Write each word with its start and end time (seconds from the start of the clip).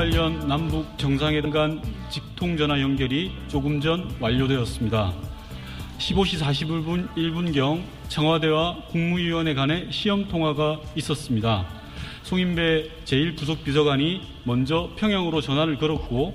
2018년 0.00 0.46
남북 0.46 0.86
정상회담 0.96 1.50
간 1.50 1.82
직통 2.08 2.56
전화 2.56 2.80
연결이 2.80 3.32
조금 3.48 3.80
전 3.80 4.10
완료되었습니다. 4.18 5.12
15시 5.98 6.40
41분 6.40 7.14
1분경 7.14 7.82
청와대와 8.08 8.84
국무위원회 8.88 9.52
간의 9.52 9.88
시험 9.90 10.26
통화가 10.28 10.80
있었습니다. 10.96 11.66
송인배 12.22 12.90
제1부속비서관이 13.04 14.22
먼저 14.44 14.90
평양으로 14.96 15.42
전화를 15.42 15.76
걸었고 15.76 16.34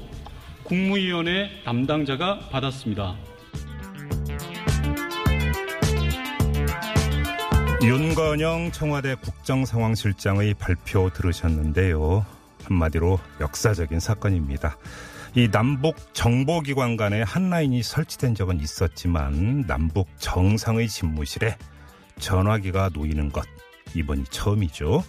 국무위원회 0.64 1.64
담당자가 1.64 2.40
받았습니다. 2.52 3.16
윤건영 7.82 8.72
청와대 8.72 9.16
국정상황실장의 9.16 10.54
발표 10.56 11.10
들으셨는데요. 11.10 12.26
한마디로 12.66 13.20
역사적인 13.40 14.00
사건입니다. 14.00 14.78
이 15.36 15.50
남북 15.52 15.96
정보기관 16.14 16.96
간에 16.96 17.22
한 17.22 17.50
라인이 17.50 17.84
설치된 17.84 18.36
적은 18.36 18.62
있었지만 18.62 19.66
남북 19.68 20.08
정상의 20.18 20.88
집무실에 20.88 21.58
전화기가 22.20 22.92
놓이는 22.94 23.32
것 23.32 23.46
이번이 23.94 24.26
처음이죠. 24.30 25.04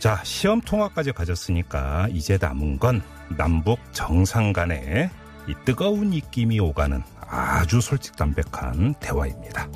자, 0.00 0.20
시험 0.24 0.60
통화까지 0.60 1.12
가졌으니까 1.12 2.08
이제 2.10 2.38
남은 2.40 2.78
건 2.78 3.02
남북 3.36 3.78
정상 3.92 4.52
간에 4.52 5.10
이 5.46 5.54
뜨거운 5.64 6.12
입김이 6.12 6.58
오가는 6.58 7.02
아주 7.20 7.80
솔직담백한 7.80 8.94
대화입니다. 8.94 9.68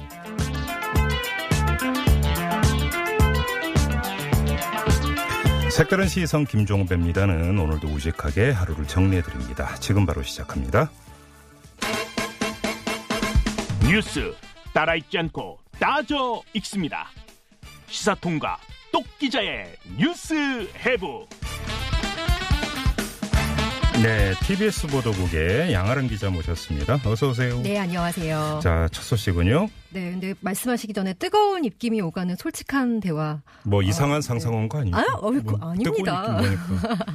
색다른 5.75 6.07
시선 6.07 6.45
김종배입니다는 6.45 7.59
오늘도 7.59 7.89
우직하게 7.89 8.53
하루를 8.53 8.87
정리해드립니다. 8.87 9.75
지금 9.81 10.07
바로 10.07 10.23
시작합니다. 10.23 10.89
뉴스 13.83 14.33
따라 14.73 14.95
읽지 14.95 15.19
않고 15.19 15.59
따져 15.81 16.43
읽습니다. 16.53 17.11
시사통과 17.89 18.57
똑 18.93 19.05
기자의 19.19 19.75
뉴스 19.99 20.69
해부. 20.79 21.27
네, 24.01 24.33
TBS 24.47 24.87
보도국의 24.87 25.73
양아름 25.73 26.07
기자 26.07 26.31
모셨습니다. 26.31 27.01
어서 27.05 27.31
오세요. 27.31 27.61
네, 27.63 27.79
안녕하세요. 27.81 28.61
자, 28.63 28.89
첫 28.93 29.03
소식은요. 29.03 29.69
네, 29.95 30.11
근데 30.11 30.35
말씀하시기 30.41 30.93
전에 30.93 31.15
뜨거운 31.15 31.65
입김이 31.65 32.01
오가는 32.01 32.35
솔직한 32.37 32.99
대화. 33.01 33.43
뭐 33.63 33.81
이상한 33.81 34.21
상상한 34.21 34.69
거 34.69 34.79
아니에요? 34.81 34.97
아, 34.97 35.05
어이구, 35.23 35.57
뭐 35.59 35.71
아닙니다. 35.71 36.37
보니까. 36.37 37.07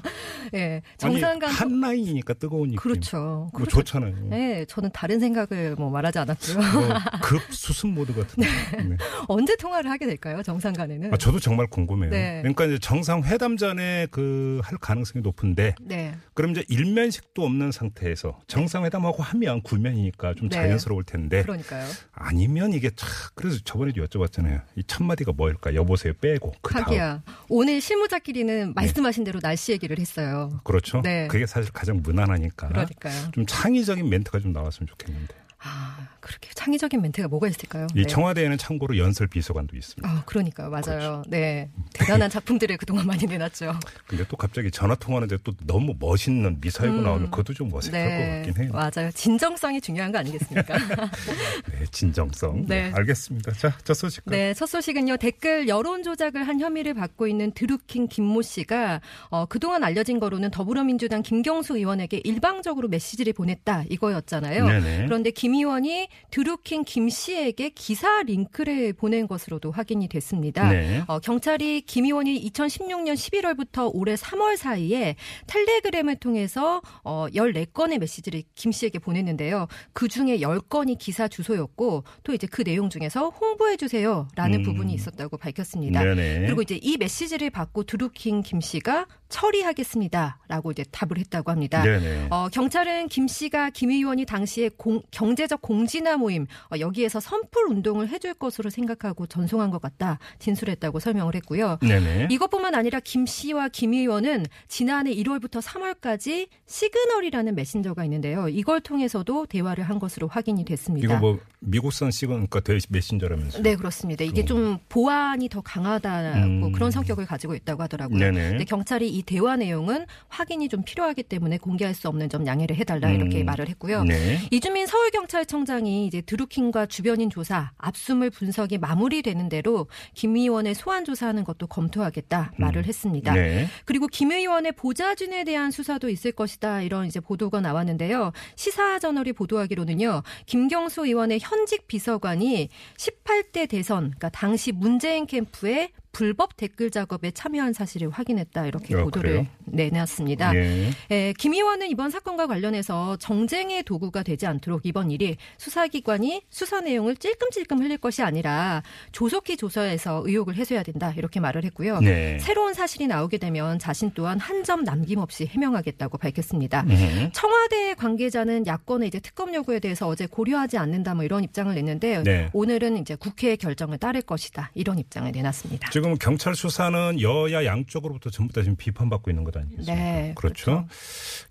네, 0.53 0.81
정상간 0.97 1.50
한 1.52 1.80
라인이니까 1.81 2.33
뜨거운 2.35 2.69
입김. 2.69 2.77
그렇죠. 2.80 3.17
뭐 3.19 3.50
그렇죠. 3.53 3.77
좋잖아요. 3.80 4.16
네, 4.30 4.66
저는 4.66 4.89
다른 4.94 5.19
생각을 5.19 5.75
뭐 5.77 5.89
말하지 5.89 6.19
않았고요. 6.19 6.55
뭐 6.73 6.89
급 7.22 7.41
수습 7.53 7.88
모드 7.89 8.13
같은. 8.16 8.44
네. 8.44 8.97
언제 9.28 9.56
통화를 9.57 9.91
하게 9.91 10.07
될까요? 10.07 10.41
정상 10.41 10.73
간에는? 10.73 11.13
아, 11.13 11.17
저도 11.17 11.40
정말 11.40 11.67
궁금해요. 11.67 12.09
네. 12.11 12.40
그러니까 12.41 12.66
이제 12.66 12.79
정상 12.79 13.23
회담 13.23 13.57
전에 13.57 14.07
그 14.09 14.61
할 14.63 14.78
가능성이 14.78 15.22
높은데 15.22 15.75
네. 15.81 16.16
그럼 16.34 16.51
이제 16.51 16.63
일면식도 16.69 17.44
없는 17.44 17.72
상태에서 17.72 18.40
정상회담하고 18.47 19.22
하면 19.23 19.61
구면이니까 19.61 20.34
좀 20.35 20.50
네. 20.50 20.56
자연스러울 20.56 21.03
텐데 21.03 21.41
그러니까요. 21.44 21.85
아니면 22.13 22.69
이게 22.74 22.90
참 22.96 23.09
그래서 23.35 23.59
저번에도 23.63 24.06
여쭤봤잖아요. 24.06 24.62
이 24.75 24.84
첫 24.88 25.03
마디가 25.03 25.31
뭐일까? 25.34 25.75
여보세요 25.75 26.13
빼고 26.19 26.53
그 26.62 26.74
다음 26.74 26.84
하기야. 26.85 27.24
오늘 27.50 27.80
실무자끼리는 27.81 28.74
말씀하신 28.74 29.24
대로 29.24 29.40
날씨 29.40 29.72
얘기를 29.72 29.97
했어요. 30.00 30.59
그렇죠. 30.63 31.02
네. 31.02 31.28
그게 31.28 31.46
사실 31.46 31.72
가장 31.72 32.02
무난하니까 32.02 32.68
그러니까요. 32.69 33.31
좀 33.31 33.46
창의적인 33.46 34.09
멘트가 34.09 34.40
좀 34.40 34.52
나왔으면 34.53 34.88
좋겠는데 34.88 35.35
아, 35.62 36.08
그렇게 36.22 36.50
창의적인 36.53 37.02
멘트가 37.02 37.28
뭐가 37.28 37.47
있을까요? 37.50 37.88
이 37.94 38.02
네. 38.02 38.08
청와대에는 38.08 38.58
참고로 38.58 38.97
연설 38.97 39.28
비서관도 39.28 39.75
있습니다. 39.75 40.09
아, 40.09 40.24
그러니까요. 40.25 40.70
맞아요. 40.70 40.84
그렇죠. 40.84 41.24
네. 41.28 41.70
대단한 41.94 42.30
작품들을 42.30 42.78
그동안 42.78 43.06
많이 43.06 43.25
내놨죠. 43.25 43.78
근데 44.08 44.25
또 44.30 44.38
갑자기 44.38 44.72
전화 44.72 44.96
통화하는데 44.96 45.38
또 45.44 45.52
너무 45.66 45.96
멋있는 46.00 46.59
미사일고 46.62 47.00
음. 47.00 47.03
나오면 47.03 47.31
그것도 47.31 47.53
좀 47.53 47.74
어색할 47.74 48.09
것 48.09 48.47
같긴 48.47 48.64
해요. 48.64 48.72
맞아요. 48.72 49.12
진정성이 49.12 49.81
중요한 49.81 50.14
거 50.14 50.20
아니겠습니까? 50.20 50.78
네, 51.72 51.86
진정성. 51.91 52.66
네. 52.68 52.84
네. 52.84 52.91
알겠습니다. 52.94 53.52
자, 53.53 53.78
첫 53.84 53.96
소식. 53.96 54.24
네, 54.28 54.53
첫 54.53 54.66
소식은요. 54.66 55.18
댓글 55.18 55.68
여론 55.68 56.03
조작을 56.03 56.47
한 56.47 56.62
혐의를 56.62 56.94
받고 56.94 57.28
있는 57.28 57.52
드루킹 57.52 58.08
김모 58.08 58.44
씨가 58.44 59.02
어, 59.30 59.46
그동안 59.46 59.84
알려진 59.84 60.22
거로는 60.22 60.52
더불어민주당 60.52 61.22
김경수 61.22 61.76
의원에게 61.76 62.22
일방적으로 62.24 62.88
메시지를 62.88 63.34
보냈다 63.34 63.84
이거였잖아요. 63.90 64.66
네네. 64.66 65.06
그런데 65.06 65.31
김 65.31 65.48
의원이 65.53 66.07
드루킹 66.31 66.83
김 66.85 67.09
씨에게 67.09 67.69
기사 67.69 68.21
링크를 68.23 68.93
보낸 68.93 69.27
것으로도 69.27 69.71
확인이 69.71 70.07
됐습니다. 70.07 70.69
네. 70.69 71.03
어, 71.07 71.19
경찰이 71.19 71.81
김 71.81 72.05
의원이 72.05 72.49
2016년 72.51 73.13
11월부터 73.13 73.91
올해 73.93 74.15
3월 74.15 74.57
사이에 74.57 75.15
텔레그램을 75.47 76.17
통해서 76.17 76.81
어, 77.03 77.27
14건의 77.33 77.99
메시지를 77.99 78.43
김 78.55 78.71
씨에게 78.71 78.99
보냈는데요. 78.99 79.67
그 79.93 80.07
중에 80.07 80.39
10건이 80.39 80.97
기사 80.97 81.27
주소였고 81.27 82.03
또 82.23 82.33
이제 82.33 82.47
그 82.47 82.63
내용 82.63 82.89
중에서 82.89 83.29
홍보해 83.29 83.77
주세요라는 83.77 84.59
음. 84.59 84.63
부분이 84.63 84.93
있었다고 84.93 85.37
밝혔습니다. 85.37 86.03
네네. 86.03 86.45
그리고 86.45 86.61
이제 86.61 86.79
이 86.81 86.97
메시지를 86.97 87.49
받고 87.49 87.83
드루킹 87.83 88.41
김 88.41 88.61
씨가 88.61 89.07
처리하겠습니다라고 89.29 90.72
이제 90.72 90.84
답을 90.91 91.17
했다고 91.17 91.51
합니다. 91.51 91.81
네네. 91.84 92.28
어, 92.29 92.50
경찰은 92.51 93.07
김 93.07 93.28
씨가 93.28 93.69
김 93.72 93.91
의원이 93.91 94.25
당시에 94.25 94.69
공- 94.78 95.01
경제적 95.12 95.62
공진화 95.62 96.17
모임 96.17 96.45
어, 96.73 96.79
여기에서 96.79 97.19
선풀 97.19 97.67
운동을 97.69 98.09
해줄 98.09 98.34
것으로 98.34 98.69
생각하고 98.69 99.28
전송한 99.28 99.69
것 99.69 99.81
같다 99.81 100.19
진술했다고 100.40 101.00
설명을 101.00 101.35
했고요. 101.35 101.78
네네. 101.81 102.28
이것뿐만 102.31 102.75
아니라 102.75 103.00
김 103.00 103.25
씨와 103.25 103.69
김 103.69 103.94
의원은 103.94 104.45
지난해 104.67 105.13
1월부터 105.16 105.61
3월까지 105.61 106.47
시그널이라는 106.66 107.56
메신저가 107.56 108.03
있는데요. 108.06 108.47
이걸 108.50 108.81
통해서도 108.81 109.46
대화를 109.47 109.84
한 109.84 110.00
것으로 110.00 110.28
확인이 110.28 110.66
됐습니다. 110.66 111.06
이거 111.06 111.17
뭐 111.19 111.40
미국산 111.59 112.11
시건 112.11 112.47
그러니까 112.47 112.59
대 112.61 112.78
메신저라면서. 112.90 113.61
네, 113.61 113.75
그렇습니다. 113.75 114.23
이게 114.23 114.44
좀 114.46 114.78
보안이 114.90 115.50
더 115.50 115.61
강하다고 115.61 116.38
음. 116.40 116.72
그런 116.72 116.91
성격을 116.91 117.25
가지고 117.25 117.56
있다고 117.56 117.84
하더라고요. 117.84 118.17
네네. 118.19 118.50
근데 118.50 118.63
경찰이 118.66 119.09
이 119.19 119.24
대화 119.24 119.57
내용은 119.57 120.06
확인이 120.30 120.69
좀 120.69 120.81
필요하기 120.84 121.24
때문에 121.24 121.57
공개할 121.57 121.94
수 121.94 122.07
없는 122.07 122.30
점 122.30 122.47
양해를 122.47 122.78
해달라 122.78 123.09
이렇게 123.12 123.41
음. 123.41 123.46
말을 123.46 123.68
했고요. 123.69 124.03
네. 124.06 124.40
이주민 124.50 124.88
서울경찰청장이 124.88 126.07
이제 126.07 126.22
드루킹과 126.22 126.85
주변인 126.85 127.29
조사, 127.29 127.72
압수물 127.78 128.29
분석이 128.29 128.78
마무리되는 128.78 129.50
대로 129.50 129.88
김 130.13 130.38
의원의 130.38 130.74
소환 130.74 131.03
조사하는 131.03 131.44
것도 131.44 131.68
검토하겠다 131.68 132.53
말을 132.58 132.85
했습니다. 132.85 133.34
네. 133.34 133.68
그리고 133.84 134.08
김 134.08 134.31
의원의 134.31 134.72
보좌진에 134.74 135.44
대한 135.44 135.72
수사도 135.72 136.09
있을 136.09 136.31
것이다 136.31 136.82
이런 136.82 137.05
이제 137.05 137.20
보도가 137.20 137.59
나왔는데요. 137.59 138.32
시사저널이 138.55 139.34
보도하기로는요. 139.34 140.23
김경수 140.46 141.05
의원의 141.05 141.40
현직 141.41 141.88
비서관이 141.88 142.70
18대 142.97 143.67
대선, 143.67 144.11
그러니까 144.11 144.29
당시 144.29 144.72
문재인 144.72 145.26
캠프에 145.26 145.90
불법 146.11 146.56
댓글 146.58 146.90
작업에 146.91 147.32
참여한 147.32 147.73
사실을 147.73 148.09
확인했다 148.09 148.66
이렇게 148.66 148.96
아, 148.96 149.03
보도를 149.03 149.32
그래요? 149.32 149.46
내놨습니다. 149.66 150.56
예. 150.56 150.90
예, 151.11 151.34
김 151.38 151.53
의원은 151.53 151.90
이번 151.90 152.09
사건과 152.09 152.47
관련해서 152.47 153.17
정쟁의 153.17 153.84
도구가 153.84 154.23
되지 154.23 154.47
않도록 154.47 154.85
이번 154.85 155.11
일이 155.11 155.38
수사기관이 155.58 156.44
수사 156.50 156.82
내용을 156.82 157.16
찔끔찔끔 157.17 157.79
흘릴 157.79 157.97
것이 157.97 158.22
아니라 158.23 158.82
조속히 159.11 159.58
조사해서 159.58 160.23
의혹을 160.26 160.56
해소해야 160.56 160.84
된다 160.84 161.14
이렇게 161.17 161.40
말을 161.40 161.64
했고요. 161.66 162.00
네. 162.02 162.38
새로운 162.40 162.73
사실이 162.73 163.08
나오게 163.08 163.38
되면 163.38 163.79
자신 163.79 164.12
또한 164.14 164.40
한 164.40 164.59
점 164.64 164.84
남김없이 164.84 165.46
해명하겠다고 165.46 166.17
밝혔습니다. 166.17 166.82
음. 166.90 167.29
청와대 167.34 167.94
관계자는 167.94 168.67
야권의 168.67 169.08
이제 169.08 169.20
특검 169.22 169.55
요구에 169.55 169.79
대해서 169.79 170.05
어제 170.08 170.28
고려하지 170.28 170.78
않는다 170.78 171.16
뭐 171.16 171.23
이런 171.23 171.44
입장을 171.46 171.73
냈는데 171.73 172.23
네. 172.23 172.50
오늘은 172.52 172.97
이제 172.97 173.16
국회의 173.16 173.55
결정을 173.55 173.97
따를 173.97 174.22
것이다 174.22 174.70
이런 174.76 175.00
입장을 175.00 175.32
내놨습니다. 175.32 175.90
지금 175.99 176.17
경찰 176.17 176.55
수사는 176.55 177.19
여야 177.19 177.66
양쪽으로부터 177.66 178.29
전부 178.29 178.53
다 178.53 178.61
지금 178.61 178.78
비판받고 178.78 179.29
있는 179.29 179.43
것 179.43 179.57
아니겠습니까? 179.57 179.93
네, 179.93 180.31
그렇죠? 180.34 180.63
그렇죠. 180.63 180.87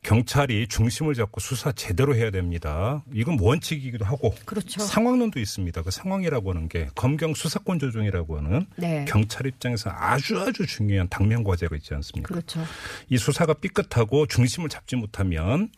경찰이 0.02 0.68
중심을 0.68 1.12
잡고 1.14 1.38
수사 1.38 1.70
제대로 1.72 2.16
해야 2.16 2.30
됩니다. 2.30 3.04
이건 3.12 3.38
원칙이기도 3.38 4.06
하고 4.06 4.34
그렇죠. 4.46 4.80
상황론도 4.80 5.38
있습니다. 5.38 5.82
그 5.82 5.90
상황이라고 5.90 6.50
하는 6.50 6.66
게 6.70 6.88
검경 6.94 7.34
수사권 7.34 7.78
조정이라고 7.78 8.38
하는 8.38 8.66
네. 8.76 9.04
경찰 9.06 9.46
입장에서 9.46 9.90
아주 9.92 10.40
아주 10.40 10.66
중요한 10.66 11.08
당면 11.10 11.44
과제가 11.44 11.76
있지 11.76 11.92
않습니까? 11.92 12.28
그렇죠. 12.28 12.64
이 13.10 13.18
수사가 13.18 13.52
삐끗하고 13.52 14.26
중심을 14.28 14.70
잡지 14.70 14.96
못하면 14.96 15.68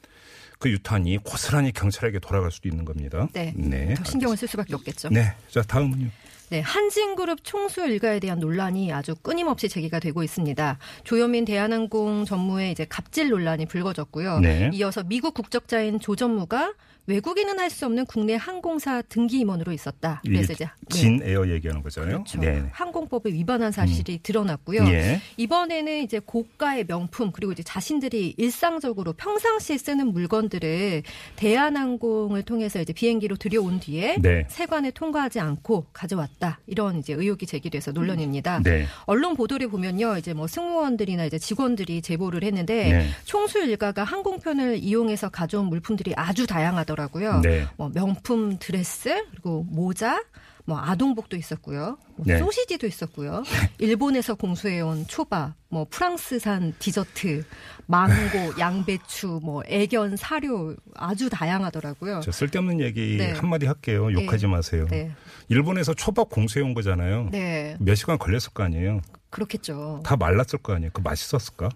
그 0.60 0.70
유탄이 0.70 1.18
고스란히 1.24 1.72
경찰에게 1.72 2.20
돌아갈 2.20 2.52
수도 2.52 2.68
있는 2.68 2.84
겁니다. 2.84 3.26
네. 3.32 3.52
네. 3.56 3.94
더 3.94 4.04
신경을 4.04 4.36
쓸 4.36 4.46
수밖에 4.46 4.76
없겠죠. 4.76 5.08
네. 5.08 5.34
자, 5.48 5.60
다음은요. 5.62 6.08
네, 6.50 6.60
한진그룹 6.60 7.44
총수 7.44 7.86
일가에 7.86 8.18
대한 8.18 8.40
논란이 8.40 8.92
아주 8.92 9.14
끊임없이 9.14 9.68
제기가 9.68 10.00
되고 10.00 10.22
있습니다. 10.24 10.78
조현민 11.04 11.44
대한항공 11.44 12.24
전무의 12.24 12.72
이제 12.72 12.84
갑질 12.88 13.28
논란이 13.30 13.66
불거졌고요. 13.66 14.40
네. 14.40 14.70
이어서 14.74 15.04
미국 15.04 15.34
국적자인 15.34 16.00
조 16.00 16.16
전무가 16.16 16.74
외국인은 17.06 17.58
할 17.58 17.70
수 17.70 17.86
없는 17.86 18.04
국내 18.06 18.34
항공사 18.34 19.00
등기 19.02 19.38
임원으로 19.38 19.72
있었다. 19.72 20.20
그래서 20.24 20.52
이제 20.52 20.64
네. 20.64 20.98
진 20.98 21.22
에어 21.22 21.46
얘기하는 21.46 21.84
거잖아요. 21.84 22.24
그렇죠. 22.24 22.40
네. 22.40 22.64
항공법에 22.72 23.30
위반한 23.30 23.70
사실이 23.70 24.20
드러났고요. 24.24 24.84
예. 24.88 25.20
이번에는 25.36 26.02
이제 26.02 26.18
고가의 26.18 26.86
명품 26.88 27.30
그리고 27.30 27.52
이제 27.52 27.62
자신들이 27.62 28.34
일상적으로 28.36 29.12
평상시에 29.12 29.78
쓰는 29.78 30.08
물건들을 30.12 31.04
대한항공을 31.36 32.42
통해서 32.42 32.80
이제 32.80 32.92
비행기로 32.92 33.36
들여온 33.36 33.78
뒤에 33.78 34.16
네. 34.20 34.46
세관에 34.48 34.90
통과하지 34.90 35.38
않고 35.38 35.86
가져왔다 35.92 36.39
이런 36.66 36.98
이제 36.98 37.12
의혹이 37.12 37.46
제기돼서 37.46 37.92
논란입니다. 37.92 38.62
네. 38.62 38.86
언론 39.04 39.34
보도를 39.34 39.68
보면요, 39.68 40.16
이제 40.16 40.32
뭐 40.32 40.46
승무원들이나 40.46 41.24
이제 41.24 41.38
직원들이 41.38 42.02
제보를 42.02 42.42
했는데 42.42 42.92
네. 42.92 43.08
총수 43.24 43.58
일가가 43.58 44.04
항공편을 44.04 44.78
이용해서 44.78 45.28
가져온 45.28 45.66
물품들이 45.66 46.14
아주 46.16 46.46
다양하더라고요. 46.46 47.40
네. 47.40 47.66
뭐 47.76 47.90
명품 47.92 48.58
드레스 48.58 49.24
그리고 49.30 49.64
모자. 49.68 50.22
뭐 50.64 50.78
아동복도 50.78 51.36
있었고요. 51.36 51.98
뭐 52.16 52.26
네. 52.26 52.38
소시지도 52.38 52.86
있었고요. 52.86 53.42
일본에서 53.78 54.34
공수해온 54.34 55.06
초밥, 55.06 55.54
뭐 55.68 55.86
프랑스산 55.88 56.74
디저트, 56.78 57.44
망고, 57.86 58.54
양배추, 58.58 59.40
뭐 59.42 59.62
애견, 59.66 60.16
사료 60.16 60.76
아주 60.94 61.28
다양하더라고요. 61.30 62.20
저 62.22 62.30
쓸데없는 62.32 62.80
얘기 62.80 63.16
네. 63.16 63.32
한마디 63.32 63.66
할게요. 63.66 64.12
욕하지 64.12 64.46
네. 64.46 64.52
마세요. 64.52 64.86
네. 64.90 65.12
일본에서 65.48 65.94
초밥 65.94 66.30
공수해 66.30 66.64
온 66.64 66.74
거잖아요. 66.74 67.28
네. 67.30 67.76
몇 67.80 67.94
시간 67.94 68.18
걸렸을 68.18 68.52
거 68.54 68.62
아니에요. 68.62 69.00
그렇겠죠. 69.30 70.02
다 70.04 70.16
말랐을 70.16 70.58
거 70.62 70.74
아니에요. 70.74 70.90
그 70.92 71.00
맛있었을까? 71.00 71.68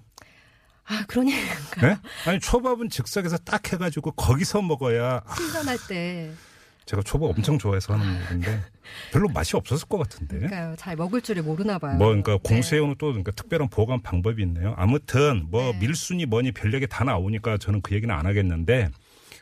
아, 0.87 1.05
그러니까 1.07 1.41
네? 1.81 1.97
아니 2.27 2.39
초밥은 2.41 2.91
즉석에서 2.91 3.39
딱 3.39 3.73
해가지고 3.73 4.13
거기서 4.13 4.61
먹어야 4.63 5.23
아, 5.25 5.35
신선할 5.37 5.79
때 5.89 6.31
제가 6.87 7.03
초밥 7.03 7.27
엄청 7.31 7.59
좋아해서 7.59 7.95
하는 7.95 8.21
얘기인데 8.23 8.63
별로 9.13 9.29
맛이 9.29 9.57
없었을 9.57 9.89
것 9.89 9.99
같은데. 9.99 10.39
그러니까요. 10.39 10.77
잘 10.77 10.97
먹을 10.97 11.21
줄을 11.23 11.43
모르나 11.43 11.79
봐요. 11.79 11.97
뭐 11.97 12.09
그러니까 12.09 12.33
네. 12.33 12.39
공수해오는 12.43 12.97
또 12.99 13.07
그러니까 13.07 13.33
특별한 13.33 13.69
보관 13.69 14.03
방법이 14.03 14.43
있네요. 14.43 14.75
아무튼 14.77 15.47
뭐 15.51 15.73
네. 15.73 15.79
밀순이 15.81 16.27
뭐니 16.27 16.53
별 16.53 16.75
얘기 16.75 16.87
다 16.87 17.05
나오니까 17.05 17.57
저는 17.59 17.81
그 17.81 17.95
얘기는 17.95 18.15
안 18.15 18.27
하겠는데 18.27 18.91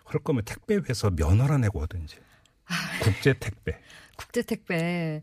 할 0.05 0.21
거면 0.21 0.45
택배 0.45 0.77
회사 0.89 1.11
면허나 1.11 1.59
내고 1.59 1.83
하든지 1.83 2.17
아. 2.67 2.75
국제 3.03 3.33
택배. 3.35 3.79
국제 4.17 4.43
택배. 4.43 5.21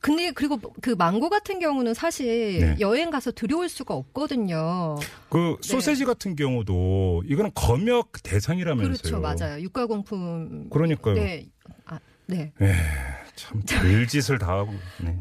근데 0.00 0.30
그리고 0.30 0.58
그 0.80 0.90
망고 0.90 1.28
같은 1.30 1.58
경우는 1.58 1.94
사실 1.94 2.60
네. 2.60 2.76
여행 2.80 3.10
가서 3.10 3.32
들여올 3.32 3.68
수가 3.68 3.94
없거든요. 3.94 4.96
그 5.28 5.56
네. 5.62 5.68
소세지 5.68 6.04
같은 6.04 6.36
경우도 6.36 7.24
이거는 7.26 7.50
검역 7.54 8.12
대상이라면서요. 8.22 8.96
그렇죠, 8.96 9.20
맞아요. 9.20 9.60
육가공품. 9.62 10.68
그러니까요. 10.70 11.14
네, 11.14 11.48
아, 11.86 11.98
네. 12.26 12.52
참 13.36 13.62
별짓을 13.68 14.38
다 14.40 14.48
하고. 14.48 14.74
네. 14.98 15.14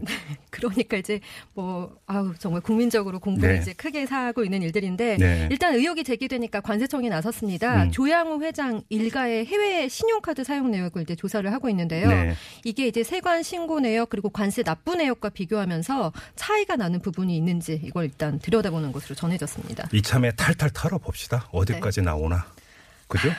그러니까 0.49 0.97
이제 0.97 1.19
뭐 1.53 1.95
아우 2.07 2.33
정말 2.39 2.61
국민적으로 2.61 3.19
공분을 3.19 3.55
네. 3.55 3.61
이제 3.61 3.73
크게 3.73 4.05
사고 4.05 4.43
있는 4.43 4.61
일들인데 4.63 5.17
네. 5.17 5.47
일단 5.51 5.75
의혹이 5.75 6.03
제기되니까 6.03 6.61
관세청이 6.61 7.09
나섰습니다. 7.09 7.83
음. 7.83 7.91
조양호 7.91 8.41
회장 8.41 8.81
일가의 8.89 9.45
해외 9.45 9.87
신용카드 9.89 10.43
사용 10.45 10.71
내역을 10.71 11.03
이제 11.03 11.15
조사를 11.15 11.51
하고 11.51 11.69
있는데요. 11.69 12.07
네. 12.07 12.35
이게 12.63 12.87
이제 12.87 13.03
세관 13.03 13.43
신고 13.43 13.79
내역 13.81 14.09
그리고 14.09 14.29
관세 14.29 14.63
납부 14.63 14.95
내역과 14.95 15.29
비교하면서 15.29 16.13
차이가 16.35 16.77
나는 16.77 17.01
부분이 17.01 17.35
있는지 17.35 17.81
이걸 17.83 18.05
일단 18.05 18.39
들여다보는 18.39 18.93
것으로 18.93 19.13
전해졌습니다. 19.15 19.89
이참에 19.91 20.31
탈탈 20.31 20.69
털어 20.71 20.97
봅시다. 20.97 21.47
어디까지 21.51 22.01
나오나. 22.01 22.45
그죠? 23.07 23.29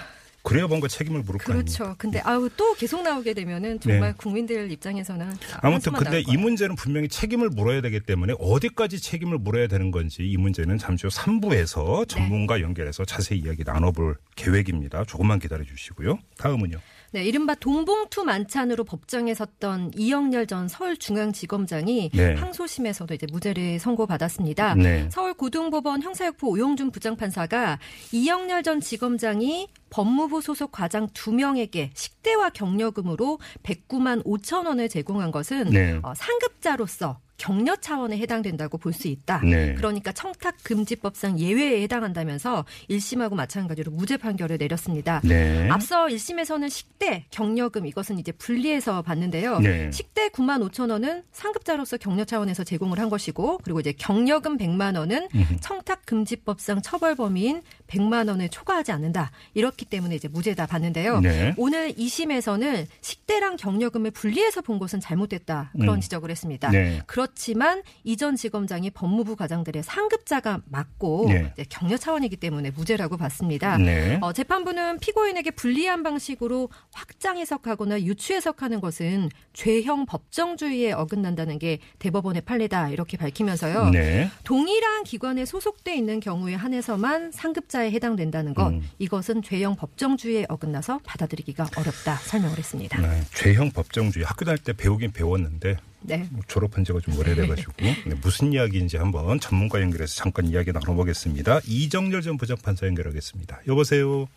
그래야 0.46 0.68
뭔가 0.68 0.86
책임을 0.86 1.22
물을 1.22 1.40
거 1.40 1.52
아닙니까? 1.52 1.72
네. 1.72 1.76
그렇죠. 1.76 1.94
근데 1.98 2.20
아우 2.20 2.48
또 2.56 2.72
계속 2.74 3.02
나오게 3.02 3.34
되면은 3.34 3.80
정말 3.80 4.12
네. 4.12 4.14
국민들 4.16 4.70
입장에서는 4.70 5.32
아무튼 5.60 5.92
근데 5.92 6.20
이. 6.20 6.36
문제는 6.36 6.76
분명히 6.76 7.08
책임을 7.08 7.48
물어야 7.48 7.80
되기 7.80 7.98
때문에 7.98 8.34
어디까지 8.38 9.00
책임을 9.00 9.38
물어야 9.38 9.66
되는 9.66 9.90
건지 9.90 10.22
이 10.22 10.36
문제는 10.36 10.78
잠시 10.78 11.08
후 11.08 11.12
3부에서 11.12 12.08
전문가 12.08 12.60
연결해서 12.60 13.04
자세히 13.04 13.40
이야기 13.40 13.64
나눠볼 13.64 14.18
계획입니다. 14.36 15.02
조금만 15.04 15.40
기다려 15.40 15.64
주시고요. 15.64 16.20
다음은요. 16.38 16.78
네, 17.12 17.24
이른바 17.24 17.54
돈봉투 17.54 18.24
만찬으로 18.24 18.84
법정에 18.84 19.32
섰던 19.32 19.92
이영렬 19.96 20.46
전 20.46 20.68
서울중앙지검장이 20.68 22.10
네. 22.12 22.34
항소심에서도 22.34 23.14
이제 23.14 23.26
무죄를 23.32 23.78
선고받았습니다. 23.78 24.74
네. 24.74 25.08
서울고등법원 25.10 26.02
형사육부 26.02 26.48
오용준 26.48 26.90
부장판사가 26.90 27.78
이영렬 28.12 28.62
전 28.62 28.80
지검장이 28.80 29.68
법무부 29.96 30.42
소속 30.42 30.72
과장 30.72 31.08
두 31.14 31.32
명에게 31.32 31.90
식대와 31.94 32.50
경력금으로 32.50 33.38
109만 33.62 34.22
5천 34.26 34.66
원을 34.66 34.90
제공한 34.90 35.30
것은 35.30 35.70
네. 35.70 35.98
어, 36.02 36.12
상급자로서 36.14 37.18
격려 37.38 37.76
차원에 37.76 38.18
해당된다고 38.18 38.78
볼 38.78 38.96
수 38.96 39.08
있다. 39.08 39.42
네. 39.44 39.74
그러니까 39.74 40.10
청탁금지법상 40.12 41.38
예외에 41.38 41.82
해당한다면서 41.82 42.64
1심하고 42.88 43.34
마찬가지로 43.34 43.92
무죄 43.92 44.16
판결을 44.16 44.56
내렸습니다. 44.56 45.20
네. 45.22 45.68
앞서 45.68 46.06
1심에서는 46.06 46.70
식대, 46.70 47.26
경력금 47.30 47.84
이것은 47.84 48.18
이제 48.18 48.32
분리해서 48.32 49.02
봤는데요. 49.02 49.58
네. 49.58 49.90
식대 49.92 50.28
9만 50.28 50.66
5천 50.70 50.90
원은 50.90 51.24
상급자로서 51.32 51.98
격려 51.98 52.24
차원에서 52.24 52.64
제공을 52.64 52.98
한 52.98 53.10
것이고 53.10 53.58
그리고 53.62 53.80
이제 53.80 53.92
경력금 53.92 54.56
100만 54.56 54.96
원은 54.96 55.28
청탁금지법상 55.60 56.80
처벌 56.80 57.14
범위인 57.16 57.60
100만 57.86 58.28
원을 58.28 58.48
초과하지 58.48 58.92
않는다. 58.92 59.30
이렇기 59.54 59.84
때문에 59.84 60.14
이제 60.14 60.28
무죄다 60.28 60.66
봤는데요. 60.66 61.20
네. 61.20 61.54
오늘 61.56 61.92
2심에서는 61.92 62.86
식대랑 63.00 63.56
경력금을 63.56 64.10
분리해서 64.10 64.60
본 64.62 64.78
것은 64.78 65.00
잘못됐다. 65.00 65.72
그런 65.78 65.96
음. 65.96 66.00
지적을 66.00 66.30
했습니다. 66.30 66.70
네. 66.70 67.02
그렇지만 67.06 67.82
이전 68.04 68.36
지검장이 68.36 68.90
법무부 68.90 69.36
과장들의 69.36 69.82
상급자가 69.82 70.62
맞고 70.66 71.26
네. 71.28 71.52
격려 71.68 71.96
차원이기 71.96 72.36
때문에 72.36 72.70
무죄라고 72.70 73.16
봤습니다. 73.16 73.78
네. 73.78 74.18
어, 74.20 74.32
재판부는 74.32 74.98
피고인에게 74.98 75.52
불리한 75.52 76.02
방식으로 76.02 76.68
확장 76.92 77.38
해석하거나 77.38 78.02
유추 78.02 78.34
해석하는 78.34 78.80
것은 78.80 79.30
죄형 79.52 80.06
법정주의에 80.06 80.92
어긋난다는 80.92 81.58
게 81.58 81.78
대법원의 81.98 82.42
판례다 82.42 82.90
이렇게 82.90 83.16
밝히면서요. 83.16 83.90
네. 83.90 84.30
동일한 84.44 85.04
기관에 85.04 85.44
소속돼 85.44 85.94
있는 85.96 86.20
경우에 86.20 86.54
한해서만 86.54 87.32
상급자 87.32 87.75
에 87.84 87.90
해당된다는 87.90 88.54
것 88.54 88.68
음. 88.68 88.82
이것은 88.98 89.42
죄형 89.42 89.76
법정주의에 89.76 90.46
어긋나서 90.48 91.00
받아들이기가 91.04 91.64
어렵다 91.76 92.14
설명을 92.16 92.56
했습니다. 92.58 93.00
네. 93.00 93.20
죄형 93.34 93.70
법정주의 93.70 94.24
학교 94.24 94.44
다닐 94.44 94.62
때 94.62 94.72
배우긴 94.72 95.12
배웠는데 95.12 95.76
네. 96.00 96.26
뭐 96.30 96.40
졸업한 96.46 96.84
지가 96.84 97.00
좀 97.00 97.18
오래돼가지고 97.18 97.72
네, 97.78 98.14
무슨 98.22 98.52
이야기인지 98.52 98.96
한번 98.96 99.38
전문가 99.40 99.80
연결해서 99.80 100.14
잠깐 100.14 100.46
이야기 100.46 100.72
나눠보겠습니다. 100.72 101.60
이정렬 101.66 102.22
전 102.22 102.36
부장판사 102.36 102.86
연결하겠습니다. 102.86 103.60
여보세요. 103.66 104.28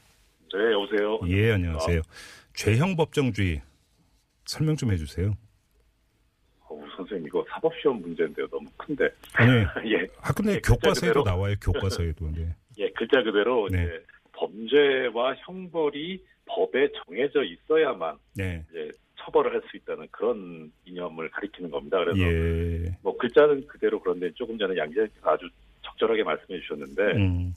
네, 0.53 0.71
여보세요. 0.73 1.19
예, 1.27 1.51
안녕하세요. 1.53 2.01
죄형 2.55 2.95
법정주의 2.95 3.61
설명 4.45 4.75
좀 4.75 4.91
해주세요. 4.91 5.35
어, 6.69 6.81
선생님 6.97 7.27
이거 7.27 7.45
사법시험 7.51 8.01
문제인데요. 8.01 8.47
너무 8.47 8.65
큰데. 8.77 9.07
아니 9.33 9.51
예, 9.93 10.07
학교 10.21 10.43
내 10.43 10.53
예, 10.55 10.59
교과서에도 10.61 11.21
그대로. 11.21 11.23
나와요. 11.23 11.55
교과서에도. 11.61 12.31
네. 12.31 12.55
예, 12.79 12.89
글자 12.91 13.21
그대로 13.21 13.67
네. 13.69 13.83
이제 13.83 14.03
범죄와 14.33 15.35
형벌이 15.39 16.23
법에 16.45 16.89
정해져 17.05 17.43
있어야만 17.43 18.17
네. 18.35 18.63
이제 18.69 18.89
처벌을 19.19 19.53
할 19.53 19.61
수 19.69 19.77
있다는 19.77 20.07
그런 20.11 20.71
이념을 20.85 21.29
가리키는 21.29 21.69
겁니다. 21.69 21.99
그래서 21.99 22.19
예. 22.19 22.97
뭐 23.03 23.15
글자는 23.17 23.67
그대로 23.67 23.99
그런데 23.99 24.31
조금 24.33 24.57
전에 24.57 24.75
양 24.77 24.89
기자님께서 24.89 25.29
아주 25.29 25.47
적절하게 25.83 26.23
말씀해 26.23 26.59
주셨는데 26.61 27.01
음. 27.17 27.53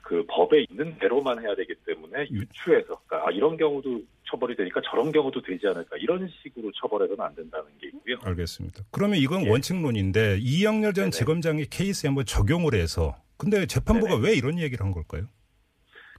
그 0.00 0.24
법에 0.28 0.66
있는 0.68 0.96
대로만 0.98 1.40
해야 1.42 1.54
되기 1.54 1.74
때문에 1.86 2.26
유추해서 2.30 3.00
그러니까 3.06 3.28
아, 3.28 3.30
이런 3.30 3.56
경우도 3.56 4.02
처벌이 4.24 4.56
되니까 4.56 4.80
저런 4.90 5.12
경우도 5.12 5.40
되지 5.42 5.66
않을까 5.68 5.96
이런 5.98 6.28
식으로 6.42 6.72
처벌해서는 6.72 7.22
안 7.24 7.34
된다는 7.34 7.66
게 7.80 7.88
있고요. 7.88 8.16
알겠습니다. 8.22 8.82
그러면 8.90 9.18
이건 9.18 9.44
예. 9.44 9.50
원칙론인데 9.50 10.38
이영렬 10.40 10.94
전 10.94 11.04
네네. 11.04 11.10
지검장이 11.10 11.66
케이스에 11.66 12.08
한번 12.08 12.24
적용을 12.24 12.74
해서 12.74 13.16
근데 13.42 13.66
재판부가 13.66 14.14
네네. 14.14 14.28
왜 14.28 14.34
이런 14.36 14.56
얘기를 14.60 14.84
한 14.86 14.92
걸까요? 14.92 15.24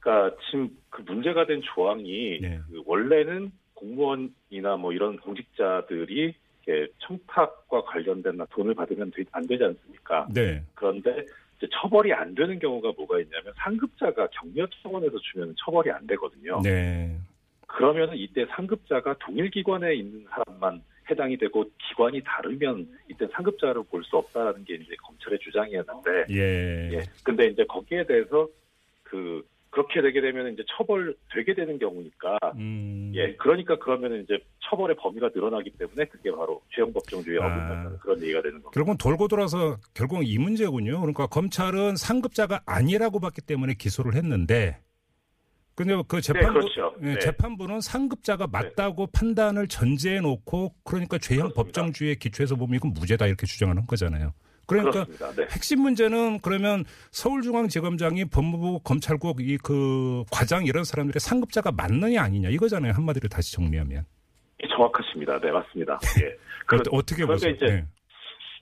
그러니까 0.02 0.36
지금 0.44 0.68
그 0.90 1.00
문제가 1.00 1.46
된 1.46 1.62
조항이 1.74 2.38
네. 2.42 2.60
그 2.70 2.82
원래는 2.84 3.50
공무원이나 3.72 4.76
뭐 4.78 4.92
이런 4.92 5.16
공직자들이 5.16 6.34
청탁과 6.98 7.84
관련된 7.84 8.38
돈을 8.50 8.74
받으면 8.74 9.10
되- 9.10 9.24
안 9.32 9.46
되지 9.46 9.64
않습니까? 9.64 10.28
네. 10.34 10.62
그런데 10.74 11.24
처벌이 11.80 12.12
안 12.12 12.34
되는 12.34 12.58
경우가 12.58 12.92
뭐가 12.94 13.20
있냐면 13.20 13.54
상급자가 13.56 14.28
격려 14.28 14.66
차원에서 14.82 15.16
주면 15.32 15.54
처벌이 15.64 15.90
안 15.90 16.06
되거든요. 16.06 16.60
네. 16.62 17.16
그러면은 17.66 18.16
이때 18.18 18.44
상급자가 18.50 19.16
동일 19.18 19.50
기관에 19.50 19.94
있는 19.94 20.26
사람만 20.28 20.82
해당이 21.10 21.36
되고 21.36 21.64
기관이 21.88 22.22
다르면 22.24 22.88
이때 23.08 23.26
상급자를 23.32 23.82
볼수 23.90 24.16
없다라는 24.16 24.64
게 24.64 24.74
이제 24.74 24.94
검찰의 25.02 25.38
주장이었는데 25.40 26.26
예. 26.30 26.92
예. 26.92 27.02
근데 27.22 27.46
이제 27.46 27.64
거기에 27.64 28.06
대해서 28.06 28.48
그 29.02 29.44
그렇게 29.74 30.00
되게 30.00 30.20
되면 30.20 30.52
이제 30.52 30.62
처벌 30.68 31.16
되게 31.32 31.52
되는 31.52 31.78
경우니까 31.78 32.38
음. 32.56 33.10
예. 33.14 33.34
그러니까 33.34 33.76
그러면은 33.76 34.22
이제 34.22 34.38
처벌의 34.60 34.96
범위가 34.96 35.30
늘어나기 35.34 35.70
때문에 35.70 36.04
그게 36.04 36.30
바로 36.30 36.62
죄형법정주의에 36.74 37.40
아. 37.40 37.46
어긋난다는 37.46 37.98
그런 37.98 38.22
얘기가 38.22 38.40
되는 38.40 38.62
겁니다. 38.62 38.70
결국은 38.72 38.96
돌고 38.96 39.26
돌아서 39.28 39.76
결국 39.92 40.22
이 40.24 40.38
문제군요. 40.38 41.00
그러니까 41.00 41.26
검찰은 41.26 41.96
상급자가 41.96 42.62
아니라고 42.66 43.18
봤기 43.18 43.42
때문에 43.42 43.74
기소를 43.74 44.14
했는데 44.14 44.78
근데 45.74 46.00
그 46.06 46.20
재판부 46.20 46.60
그렇죠. 46.60 46.94
예, 47.02 47.14
네. 47.14 47.18
재판부는 47.18 47.80
상급자가 47.80 48.46
맞다고 48.46 49.08
판단을 49.08 49.66
전제해 49.68 50.20
놓고 50.20 50.74
그러니까 50.84 51.18
죄형 51.18 51.48
그렇습니다. 51.48 51.62
법정주의에 51.62 52.14
기초해서 52.14 52.54
보면 52.54 52.76
이건 52.76 52.92
무죄다 52.92 53.26
이렇게 53.26 53.46
주장하는 53.46 53.86
거잖아요. 53.86 54.32
그러니까. 54.66 55.04
네. 55.36 55.46
핵심 55.50 55.80
문제는 55.82 56.38
그러면 56.40 56.84
서울중앙지검장이 57.10 58.26
법무부 58.26 58.80
검찰국 58.84 59.40
이 59.40 59.58
그 59.62 60.24
과장 60.30 60.64
이런 60.64 60.84
사람들의 60.84 61.20
상급자가 61.20 61.72
맞느냐 61.72 62.22
아니냐 62.22 62.48
이거잖아요. 62.50 62.92
한마디로 62.92 63.28
다시 63.28 63.52
정리하면. 63.54 64.04
예, 64.62 64.68
정확하십니다. 64.68 65.38
네, 65.40 65.50
맞습니다. 65.50 65.98
예. 66.22 66.28
그 66.66 66.76
그런- 66.78 66.82
어떻게 66.92 67.24
그런데 67.24 67.34
보세요? 67.34 67.52
이제 67.54 67.66
네. 67.66 67.84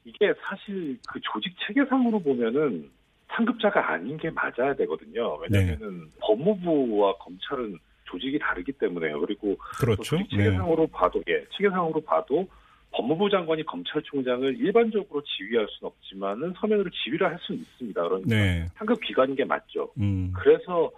이게 0.05 0.33
사실 0.49 0.99
그 1.09 1.21
조직 1.23 1.55
체계상으로 1.67 2.21
보면은 2.21 2.91
상급자가 3.35 3.93
아닌 3.93 4.17
게 4.17 4.31
맞아야 4.31 4.75
되거든요. 4.75 5.37
왜냐면은 5.37 6.07
법무부와 6.21 7.15
검찰은 7.19 7.79
조직이 8.05 8.39
다르기 8.39 8.73
때문에요. 8.73 9.21
그리고 9.21 9.55
또 9.57 9.87
그렇죠. 9.87 10.03
조직 10.03 10.37
네. 10.37 10.45
체계상으로 10.45 10.87
봐도 10.89 11.23
예, 11.29 11.45
체계상으로 11.57 12.01
봐도 12.03 12.47
법무부 12.91 13.31
장관이 13.31 13.65
검찰총장을 13.65 14.57
일반적으로 14.59 15.23
지휘할 15.23 15.67
수는 15.71 15.89
없지만은 15.91 16.53
서면으로 16.59 16.91
지휘를 16.91 17.27
할 17.27 17.39
수는 17.41 17.61
있습니다. 17.63 18.03
그러니까 18.03 18.29
네. 18.29 18.67
상급 18.75 19.01
기관인 19.01 19.35
게 19.35 19.45
맞죠. 19.47 19.91
음. 19.99 20.31
그래서 20.37 20.91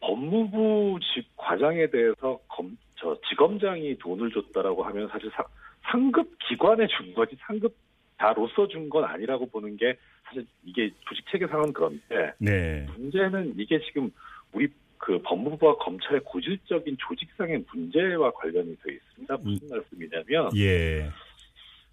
법무부 0.00 0.98
직 1.14 1.28
과장에 1.36 1.86
대해서 1.88 2.40
검, 2.48 2.76
저 2.96 3.16
지검장이 3.28 3.98
돈을 3.98 4.30
줬다라고 4.32 4.82
하면 4.84 5.08
사실 5.08 5.30
사- 5.30 5.44
상급 5.82 6.28
기관에 6.48 6.86
준 6.88 7.14
거지 7.14 7.36
상급 7.40 7.74
다로서 8.20 8.68
준건 8.68 9.04
아니라고 9.04 9.46
보는 9.46 9.78
게 9.78 9.96
사실 10.24 10.46
이게 10.62 10.90
조직 11.08 11.24
체계상은 11.30 11.72
그런데 11.72 12.34
네. 12.38 12.86
문제는 12.98 13.54
이게 13.56 13.80
지금 13.86 14.12
우리 14.52 14.68
그 14.98 15.18
법무부와 15.22 15.76
검찰의 15.76 16.20
고질적인 16.24 16.98
조직상의 16.98 17.64
문제와 17.72 18.30
관련이 18.32 18.76
되어 18.82 18.94
있습니다. 18.94 19.36
무슨 19.38 19.68
말씀이냐면 19.70 20.50
예. 20.54 21.08